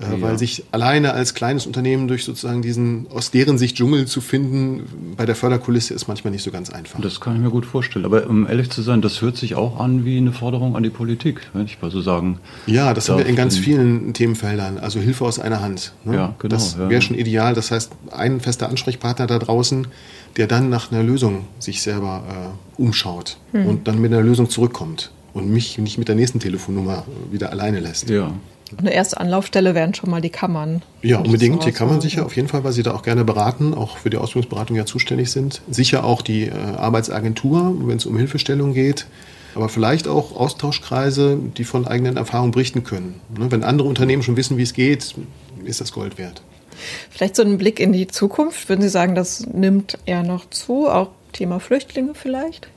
Äh, 0.00 0.04
ja. 0.04 0.20
Weil 0.20 0.38
sich 0.38 0.64
alleine 0.70 1.12
als 1.12 1.34
kleines 1.34 1.66
Unternehmen 1.66 2.06
durch 2.06 2.24
sozusagen 2.24 2.62
diesen 2.62 3.06
aus 3.10 3.30
deren 3.30 3.58
Sicht 3.58 3.76
Dschungel 3.76 4.06
zu 4.06 4.20
finden 4.20 5.14
bei 5.16 5.26
der 5.26 5.34
Förderkulisse 5.34 5.92
ist 5.92 6.06
manchmal 6.06 6.30
nicht 6.30 6.44
so 6.44 6.50
ganz 6.52 6.70
einfach. 6.70 7.00
Das 7.00 7.20
kann 7.20 7.34
ich 7.34 7.40
mir 7.40 7.50
gut 7.50 7.66
vorstellen. 7.66 8.04
Aber 8.04 8.26
um 8.28 8.46
ehrlich 8.46 8.70
zu 8.70 8.82
sein, 8.82 9.02
das 9.02 9.20
hört 9.22 9.36
sich 9.36 9.56
auch 9.56 9.80
an 9.80 10.04
wie 10.04 10.18
eine 10.18 10.32
Forderung 10.32 10.76
an 10.76 10.84
die 10.84 10.90
Politik, 10.90 11.48
wenn 11.52 11.64
ich 11.64 11.82
mal 11.82 11.90
so 11.90 12.00
sagen. 12.00 12.38
Ja, 12.66 12.94
das 12.94 13.08
haben 13.08 13.18
wir 13.18 13.26
in 13.26 13.34
ganz 13.34 13.58
vielen 13.58 14.12
Themenfeldern. 14.12 14.78
Also 14.78 15.00
Hilfe 15.00 15.24
aus 15.24 15.40
einer 15.40 15.60
Hand. 15.60 15.92
Ne? 16.04 16.14
Ja, 16.14 16.34
genau. 16.38 16.54
Das 16.54 16.78
wäre 16.78 16.92
ja. 16.92 17.00
schon 17.00 17.16
ideal. 17.16 17.54
Das 17.54 17.70
heißt, 17.72 17.90
ein 18.12 18.40
fester 18.40 18.68
Ansprechpartner 18.68 19.26
da 19.26 19.38
draußen, 19.38 19.88
der 20.36 20.46
dann 20.46 20.68
nach 20.68 20.92
einer 20.92 21.02
Lösung 21.02 21.46
sich 21.58 21.82
selber 21.82 22.22
äh, 22.28 22.80
umschaut 22.80 23.38
hm. 23.52 23.66
und 23.66 23.88
dann 23.88 24.00
mit 24.00 24.12
einer 24.12 24.22
Lösung 24.22 24.48
zurückkommt 24.48 25.10
und 25.32 25.50
mich 25.50 25.78
nicht 25.78 25.98
mit 25.98 26.08
der 26.08 26.14
nächsten 26.14 26.40
Telefonnummer 26.40 27.04
wieder 27.30 27.50
alleine 27.50 27.80
lässt. 27.80 28.08
Ja. 28.10 28.32
Eine 28.76 28.92
erste 28.92 29.18
Anlaufstelle 29.18 29.74
wären 29.74 29.94
schon 29.94 30.10
mal 30.10 30.20
die 30.20 30.30
Kammern. 30.30 30.82
Ja, 31.02 31.18
unbedingt. 31.18 31.64
Die 31.64 31.72
Kammern 31.72 32.00
sicher, 32.00 32.26
auf 32.26 32.36
jeden 32.36 32.48
Fall, 32.48 32.64
weil 32.64 32.72
sie 32.72 32.82
da 32.82 32.94
auch 32.94 33.02
gerne 33.02 33.24
beraten, 33.24 33.74
auch 33.74 33.98
für 33.98 34.10
die 34.10 34.16
Ausbildungsberatung 34.16 34.76
ja 34.76 34.86
zuständig 34.86 35.30
sind. 35.30 35.62
Sicher 35.70 36.04
auch 36.04 36.22
die 36.22 36.44
äh, 36.44 36.52
Arbeitsagentur, 36.52 37.74
wenn 37.86 37.96
es 37.96 38.06
um 38.06 38.16
Hilfestellung 38.16 38.74
geht. 38.74 39.06
Aber 39.54 39.68
vielleicht 39.68 40.06
auch 40.06 40.36
Austauschkreise, 40.36 41.38
die 41.56 41.64
von 41.64 41.86
eigenen 41.86 42.16
Erfahrungen 42.16 42.52
berichten 42.52 42.84
können. 42.84 43.20
Ne, 43.36 43.50
wenn 43.50 43.64
andere 43.64 43.88
Unternehmen 43.88 44.22
schon 44.22 44.36
wissen, 44.36 44.56
wie 44.56 44.62
es 44.62 44.74
geht, 44.74 45.14
ist 45.64 45.80
das 45.80 45.92
Gold 45.92 46.18
wert. 46.18 46.42
Vielleicht 47.10 47.36
so 47.36 47.42
ein 47.42 47.58
Blick 47.58 47.80
in 47.80 47.92
die 47.92 48.06
Zukunft. 48.06 48.68
Würden 48.68 48.82
Sie 48.82 48.88
sagen, 48.88 49.14
das 49.14 49.46
nimmt 49.46 49.98
eher 50.06 50.22
noch 50.22 50.48
zu? 50.50 50.88
Auch 50.88 51.10
Thema 51.32 51.60
Flüchtlinge 51.60 52.14
vielleicht? 52.14 52.68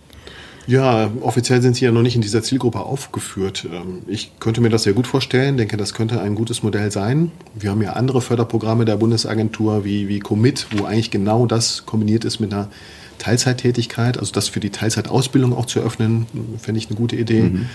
Ja, 0.68 1.12
offiziell 1.22 1.62
sind 1.62 1.76
sie 1.76 1.86
ja 1.86 1.92
noch 1.92 2.02
nicht 2.02 2.16
in 2.16 2.22
dieser 2.22 2.44
Zielgruppe 2.44 2.80
aufgeführt. 2.80 3.68
Ähm, 3.72 4.00
ich 4.08 4.32
könnte 4.40 4.62
mir 4.62 4.70
das 4.70 4.84
sehr 4.84 4.94
gut 4.94 5.08
vorstellen, 5.08 5.58
denke, 5.58 5.78
das 5.78 5.94
könnte 5.94 6.22
ein 6.22 6.36
gutes 6.36 6.64
Modell 6.64 6.92
sein. 6.92 7.32
Wir 7.56 7.72
haben 7.72 7.82
ja 7.82 7.94
andere 7.94 8.22
Förderprogramme 8.22 8.86
der 8.86 8.98
Bundesagentur 8.98 9.84
wie, 9.86 10.08
wie 10.08 10.20
Commit, 10.20 10.68
wo 10.78 10.86
eigentlich 10.86 11.12
genau 11.12 11.46
das 11.46 11.86
kombiniert 11.86 12.26
ist 12.26 12.40
mit 12.40 12.54
einer 12.54 12.70
Teilzeittätigkeit, 13.18 14.18
also 14.18 14.32
das 14.32 14.50
für 14.50 14.60
die 14.60 14.72
Teilzeitausbildung 14.72 15.56
auch 15.56 15.66
zu 15.66 15.80
öffnen, 15.80 16.26
fände 16.60 16.80
ich 16.80 16.88
eine 16.88 16.96
gute 16.96 17.16
Idee. 17.16 17.44
Mhm. 17.44 17.70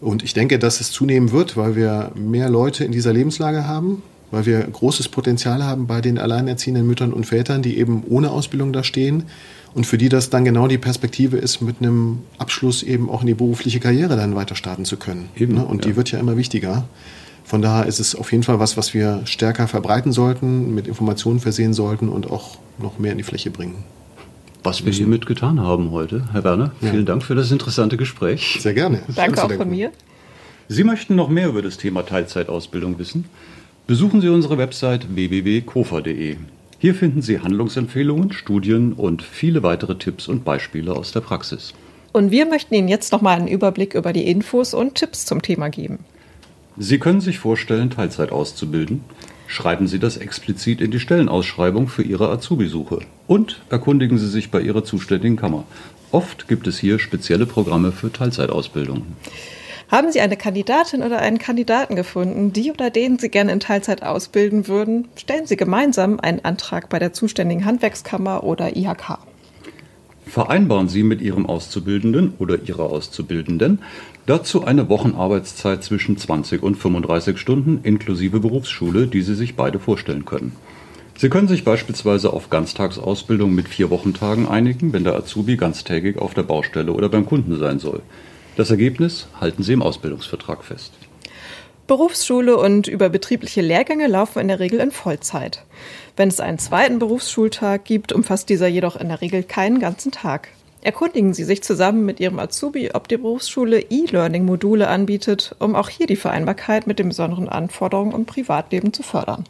Und 0.00 0.22
ich 0.22 0.34
denke, 0.34 0.58
dass 0.58 0.80
es 0.80 0.90
zunehmen 0.90 1.30
wird, 1.32 1.56
weil 1.56 1.76
wir 1.76 2.12
mehr 2.14 2.50
Leute 2.50 2.84
in 2.84 2.92
dieser 2.92 3.12
Lebenslage 3.12 3.66
haben, 3.66 4.02
weil 4.30 4.46
wir 4.46 4.60
großes 4.60 5.08
Potenzial 5.08 5.62
haben 5.62 5.86
bei 5.86 6.00
den 6.00 6.18
alleinerziehenden 6.18 6.86
Müttern 6.86 7.12
und 7.12 7.26
Vätern, 7.26 7.62
die 7.62 7.78
eben 7.78 8.02
ohne 8.08 8.30
Ausbildung 8.30 8.72
da 8.72 8.82
stehen 8.82 9.24
und 9.74 9.86
für 9.86 9.98
die 9.98 10.08
das 10.08 10.30
dann 10.30 10.44
genau 10.44 10.68
die 10.68 10.78
Perspektive 10.78 11.36
ist, 11.38 11.60
mit 11.60 11.76
einem 11.80 12.20
Abschluss 12.38 12.82
eben 12.82 13.08
auch 13.08 13.22
in 13.22 13.26
die 13.28 13.34
berufliche 13.34 13.80
Karriere 13.80 14.16
dann 14.16 14.34
weiter 14.34 14.54
starten 14.54 14.84
zu 14.84 14.96
können. 14.96 15.28
Eben, 15.36 15.54
ne? 15.54 15.64
Und 15.64 15.84
ja. 15.84 15.90
die 15.90 15.96
wird 15.96 16.10
ja 16.10 16.18
immer 16.18 16.36
wichtiger. 16.36 16.84
Von 17.44 17.62
daher 17.62 17.86
ist 17.86 17.98
es 17.98 18.14
auf 18.14 18.30
jeden 18.32 18.44
Fall 18.44 18.60
was, 18.60 18.76
was 18.76 18.94
wir 18.94 19.22
stärker 19.24 19.68
verbreiten 19.68 20.12
sollten, 20.12 20.74
mit 20.74 20.86
Informationen 20.86 21.40
versehen 21.40 21.74
sollten 21.74 22.08
und 22.08 22.30
auch 22.30 22.58
noch 22.78 22.98
mehr 22.98 23.12
in 23.12 23.18
die 23.18 23.24
Fläche 23.24 23.50
bringen. 23.50 23.84
Was 24.62 24.84
wir 24.84 24.92
hiermit 24.92 25.26
getan 25.26 25.60
haben 25.60 25.90
heute, 25.90 26.28
Herr 26.32 26.44
Werner. 26.44 26.72
Ja. 26.80 26.90
Vielen 26.90 27.04
Dank 27.04 27.24
für 27.24 27.34
das 27.34 27.50
interessante 27.50 27.96
Gespräch. 27.96 28.58
Sehr 28.60 28.74
gerne. 28.74 29.02
Danke 29.14 29.42
auch 29.42 29.52
von 29.52 29.68
mir. 29.68 29.90
Sie 30.68 30.84
möchten 30.84 31.16
noch 31.16 31.28
mehr 31.28 31.48
über 31.48 31.62
das 31.62 31.78
Thema 31.78 32.06
Teilzeitausbildung 32.06 32.98
wissen? 32.98 33.24
Besuchen 33.88 34.20
Sie 34.20 34.28
unsere 34.28 34.58
Website 34.58 35.14
www.kofa.de. 35.14 36.36
Hier 36.82 36.96
finden 36.96 37.22
Sie 37.22 37.38
Handlungsempfehlungen, 37.38 38.32
Studien 38.32 38.92
und 38.94 39.22
viele 39.22 39.62
weitere 39.62 39.94
Tipps 39.94 40.26
und 40.26 40.44
Beispiele 40.44 40.92
aus 40.96 41.12
der 41.12 41.20
Praxis. 41.20 41.74
Und 42.10 42.32
wir 42.32 42.44
möchten 42.44 42.74
Ihnen 42.74 42.88
jetzt 42.88 43.12
noch 43.12 43.22
mal 43.22 43.36
einen 43.36 43.46
Überblick 43.46 43.94
über 43.94 44.12
die 44.12 44.28
Infos 44.28 44.74
und 44.74 44.96
Tipps 44.96 45.24
zum 45.24 45.42
Thema 45.42 45.70
geben. 45.70 46.00
Sie 46.76 46.98
können 46.98 47.20
sich 47.20 47.38
vorstellen, 47.38 47.90
Teilzeit 47.90 48.32
auszubilden. 48.32 49.04
Schreiben 49.46 49.86
Sie 49.86 50.00
das 50.00 50.16
explizit 50.16 50.80
in 50.80 50.90
die 50.90 50.98
Stellenausschreibung 50.98 51.86
für 51.86 52.02
Ihre 52.02 52.28
Azubi-Suche 52.30 52.98
und 53.28 53.60
erkundigen 53.70 54.18
Sie 54.18 54.28
sich 54.28 54.50
bei 54.50 54.60
Ihrer 54.60 54.82
zuständigen 54.82 55.36
Kammer. 55.36 55.62
Oft 56.10 56.48
gibt 56.48 56.66
es 56.66 56.80
hier 56.80 56.98
spezielle 56.98 57.46
Programme 57.46 57.92
für 57.92 58.10
Teilzeitausbildung. 58.10 59.06
Haben 59.92 60.10
Sie 60.10 60.22
eine 60.22 60.38
Kandidatin 60.38 61.02
oder 61.02 61.18
einen 61.18 61.36
Kandidaten 61.36 61.96
gefunden, 61.96 62.50
die 62.50 62.72
oder 62.72 62.88
den 62.88 63.18
Sie 63.18 63.28
gerne 63.28 63.52
in 63.52 63.60
Teilzeit 63.60 64.02
ausbilden 64.02 64.66
würden? 64.66 65.08
Stellen 65.16 65.44
Sie 65.44 65.58
gemeinsam 65.58 66.18
einen 66.18 66.42
Antrag 66.46 66.88
bei 66.88 66.98
der 66.98 67.12
zuständigen 67.12 67.66
Handwerkskammer 67.66 68.42
oder 68.42 68.74
IHK. 68.74 69.18
Vereinbaren 70.24 70.88
Sie 70.88 71.02
mit 71.02 71.20
Ihrem 71.20 71.44
Auszubildenden 71.44 72.32
oder 72.38 72.58
Ihrer 72.64 72.84
Auszubildenden 72.84 73.80
dazu 74.24 74.64
eine 74.64 74.88
Wochenarbeitszeit 74.88 75.84
zwischen 75.84 76.16
20 76.16 76.62
und 76.62 76.76
35 76.76 77.36
Stunden 77.36 77.80
inklusive 77.82 78.40
Berufsschule, 78.40 79.08
die 79.08 79.20
Sie 79.20 79.34
sich 79.34 79.56
beide 79.56 79.78
vorstellen 79.78 80.24
können. 80.24 80.56
Sie 81.18 81.28
können 81.28 81.48
sich 81.48 81.64
beispielsweise 81.64 82.32
auf 82.32 82.48
Ganztagsausbildung 82.48 83.54
mit 83.54 83.68
vier 83.68 83.90
Wochentagen 83.90 84.48
einigen, 84.48 84.94
wenn 84.94 85.04
der 85.04 85.16
Azubi 85.16 85.58
ganztägig 85.58 86.16
auf 86.16 86.32
der 86.32 86.44
Baustelle 86.44 86.94
oder 86.94 87.10
beim 87.10 87.26
Kunden 87.26 87.58
sein 87.58 87.78
soll. 87.78 88.00
Das 88.56 88.70
Ergebnis 88.70 89.28
halten 89.40 89.62
Sie 89.62 89.72
im 89.72 89.82
Ausbildungsvertrag 89.82 90.62
fest. 90.62 90.92
Berufsschule 91.86 92.56
und 92.56 92.86
überbetriebliche 92.86 93.62
Lehrgänge 93.62 94.06
laufen 94.06 94.40
in 94.40 94.48
der 94.48 94.60
Regel 94.60 94.78
in 94.80 94.90
Vollzeit. 94.90 95.64
Wenn 96.16 96.28
es 96.28 96.38
einen 96.38 96.58
zweiten 96.58 96.98
Berufsschultag 96.98 97.84
gibt, 97.84 98.12
umfasst 98.12 98.50
dieser 98.50 98.68
jedoch 98.68 98.96
in 98.96 99.08
der 99.08 99.20
Regel 99.20 99.42
keinen 99.42 99.78
ganzen 99.78 100.12
Tag. 100.12 100.48
Erkundigen 100.82 101.32
Sie 101.32 101.44
sich 101.44 101.62
zusammen 101.62 102.04
mit 102.04 102.20
Ihrem 102.20 102.38
Azubi, 102.38 102.90
ob 102.92 103.08
die 103.08 103.16
Berufsschule 103.16 103.80
E-Learning-Module 103.88 104.88
anbietet, 104.88 105.56
um 105.58 105.74
auch 105.74 105.88
hier 105.88 106.06
die 106.06 106.16
Vereinbarkeit 106.16 106.86
mit 106.86 106.98
den 106.98 107.08
besonderen 107.08 107.48
Anforderungen 107.48 108.14
im 108.14 108.26
Privatleben 108.26 108.92
zu 108.92 109.02
fördern. 109.02 109.44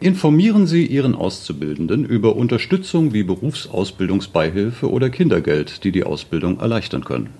Informieren 0.00 0.66
Sie 0.66 0.84
Ihren 0.84 1.14
Auszubildenden 1.14 2.04
über 2.04 2.36
Unterstützung 2.36 3.12
wie 3.12 3.22
Berufsausbildungsbeihilfe 3.22 4.90
oder 4.90 5.08
Kindergeld, 5.10 5.84
die 5.84 5.92
die 5.92 6.04
Ausbildung 6.04 6.58
erleichtern 6.58 7.04
können. 7.04 7.30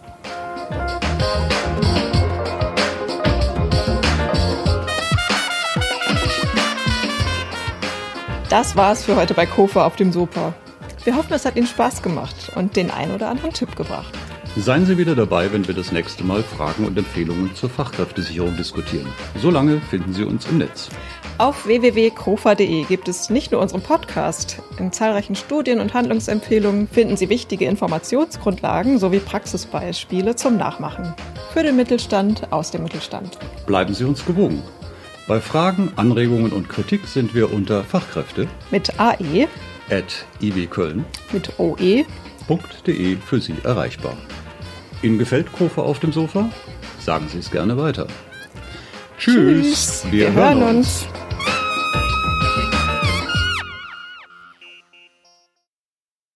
Das 8.52 8.76
war's 8.76 9.02
für 9.04 9.16
heute 9.16 9.32
bei 9.32 9.46
Kofa 9.46 9.86
auf 9.86 9.96
dem 9.96 10.12
Sofa. 10.12 10.52
Wir 11.04 11.16
hoffen, 11.16 11.32
es 11.32 11.46
hat 11.46 11.56
Ihnen 11.56 11.66
Spaß 11.66 12.02
gemacht 12.02 12.52
und 12.54 12.76
den 12.76 12.90
ein 12.90 13.10
oder 13.10 13.30
anderen 13.30 13.54
Tipp 13.54 13.74
gebracht. 13.76 14.12
Seien 14.56 14.84
Sie 14.84 14.98
wieder 14.98 15.14
dabei, 15.14 15.50
wenn 15.50 15.66
wir 15.66 15.74
das 15.74 15.90
nächste 15.90 16.22
Mal 16.22 16.42
Fragen 16.42 16.84
und 16.84 16.98
Empfehlungen 16.98 17.54
zur 17.54 17.70
Fachkräftesicherung 17.70 18.54
diskutieren. 18.58 19.06
Solange 19.40 19.80
finden 19.80 20.12
Sie 20.12 20.24
uns 20.24 20.44
im 20.50 20.58
Netz. 20.58 20.90
Auf 21.38 21.66
www.krofa.de 21.66 22.84
gibt 22.84 23.08
es 23.08 23.30
nicht 23.30 23.52
nur 23.52 23.60
unseren 23.60 23.80
Podcast. 23.80 24.58
In 24.78 24.92
zahlreichen 24.92 25.34
Studien 25.34 25.80
und 25.80 25.94
Handlungsempfehlungen 25.94 26.86
finden 26.86 27.16
Sie 27.16 27.30
wichtige 27.30 27.64
Informationsgrundlagen 27.64 28.98
sowie 28.98 29.18
Praxisbeispiele 29.18 30.36
zum 30.36 30.56
Nachmachen. 30.56 31.14
Für 31.52 31.62
den 31.62 31.76
Mittelstand 31.76 32.52
aus 32.52 32.70
dem 32.70 32.82
Mittelstand. 32.82 33.38
Bleiben 33.66 33.94
Sie 33.94 34.04
uns 34.04 34.24
gewogen. 34.24 34.62
Bei 35.26 35.40
Fragen, 35.40 35.92
Anregungen 35.96 36.52
und 36.52 36.68
Kritik 36.68 37.06
sind 37.06 37.34
wir 37.34 37.52
unter 37.52 37.82
Fachkräfte 37.82 38.46
Mit 38.70 39.00
AE, 39.00 39.48
at 39.90 40.26
iwköln.de 40.40 41.04
mit 41.32 41.58
OE. 41.58 42.04
für 43.24 43.40
Sie 43.40 43.54
erreichbar. 43.64 44.16
Ihnen 45.02 45.18
gefällt 45.18 45.50
Kofa 45.52 45.82
auf 45.82 45.98
dem 45.98 46.12
Sofa? 46.12 46.50
Sagen 47.00 47.26
Sie 47.28 47.38
es 47.38 47.50
gerne 47.50 47.76
weiter. 47.76 48.06
Tschüss. 49.18 50.04
Wir, 50.10 50.32
hören 50.32 50.62
uns. 50.62 51.06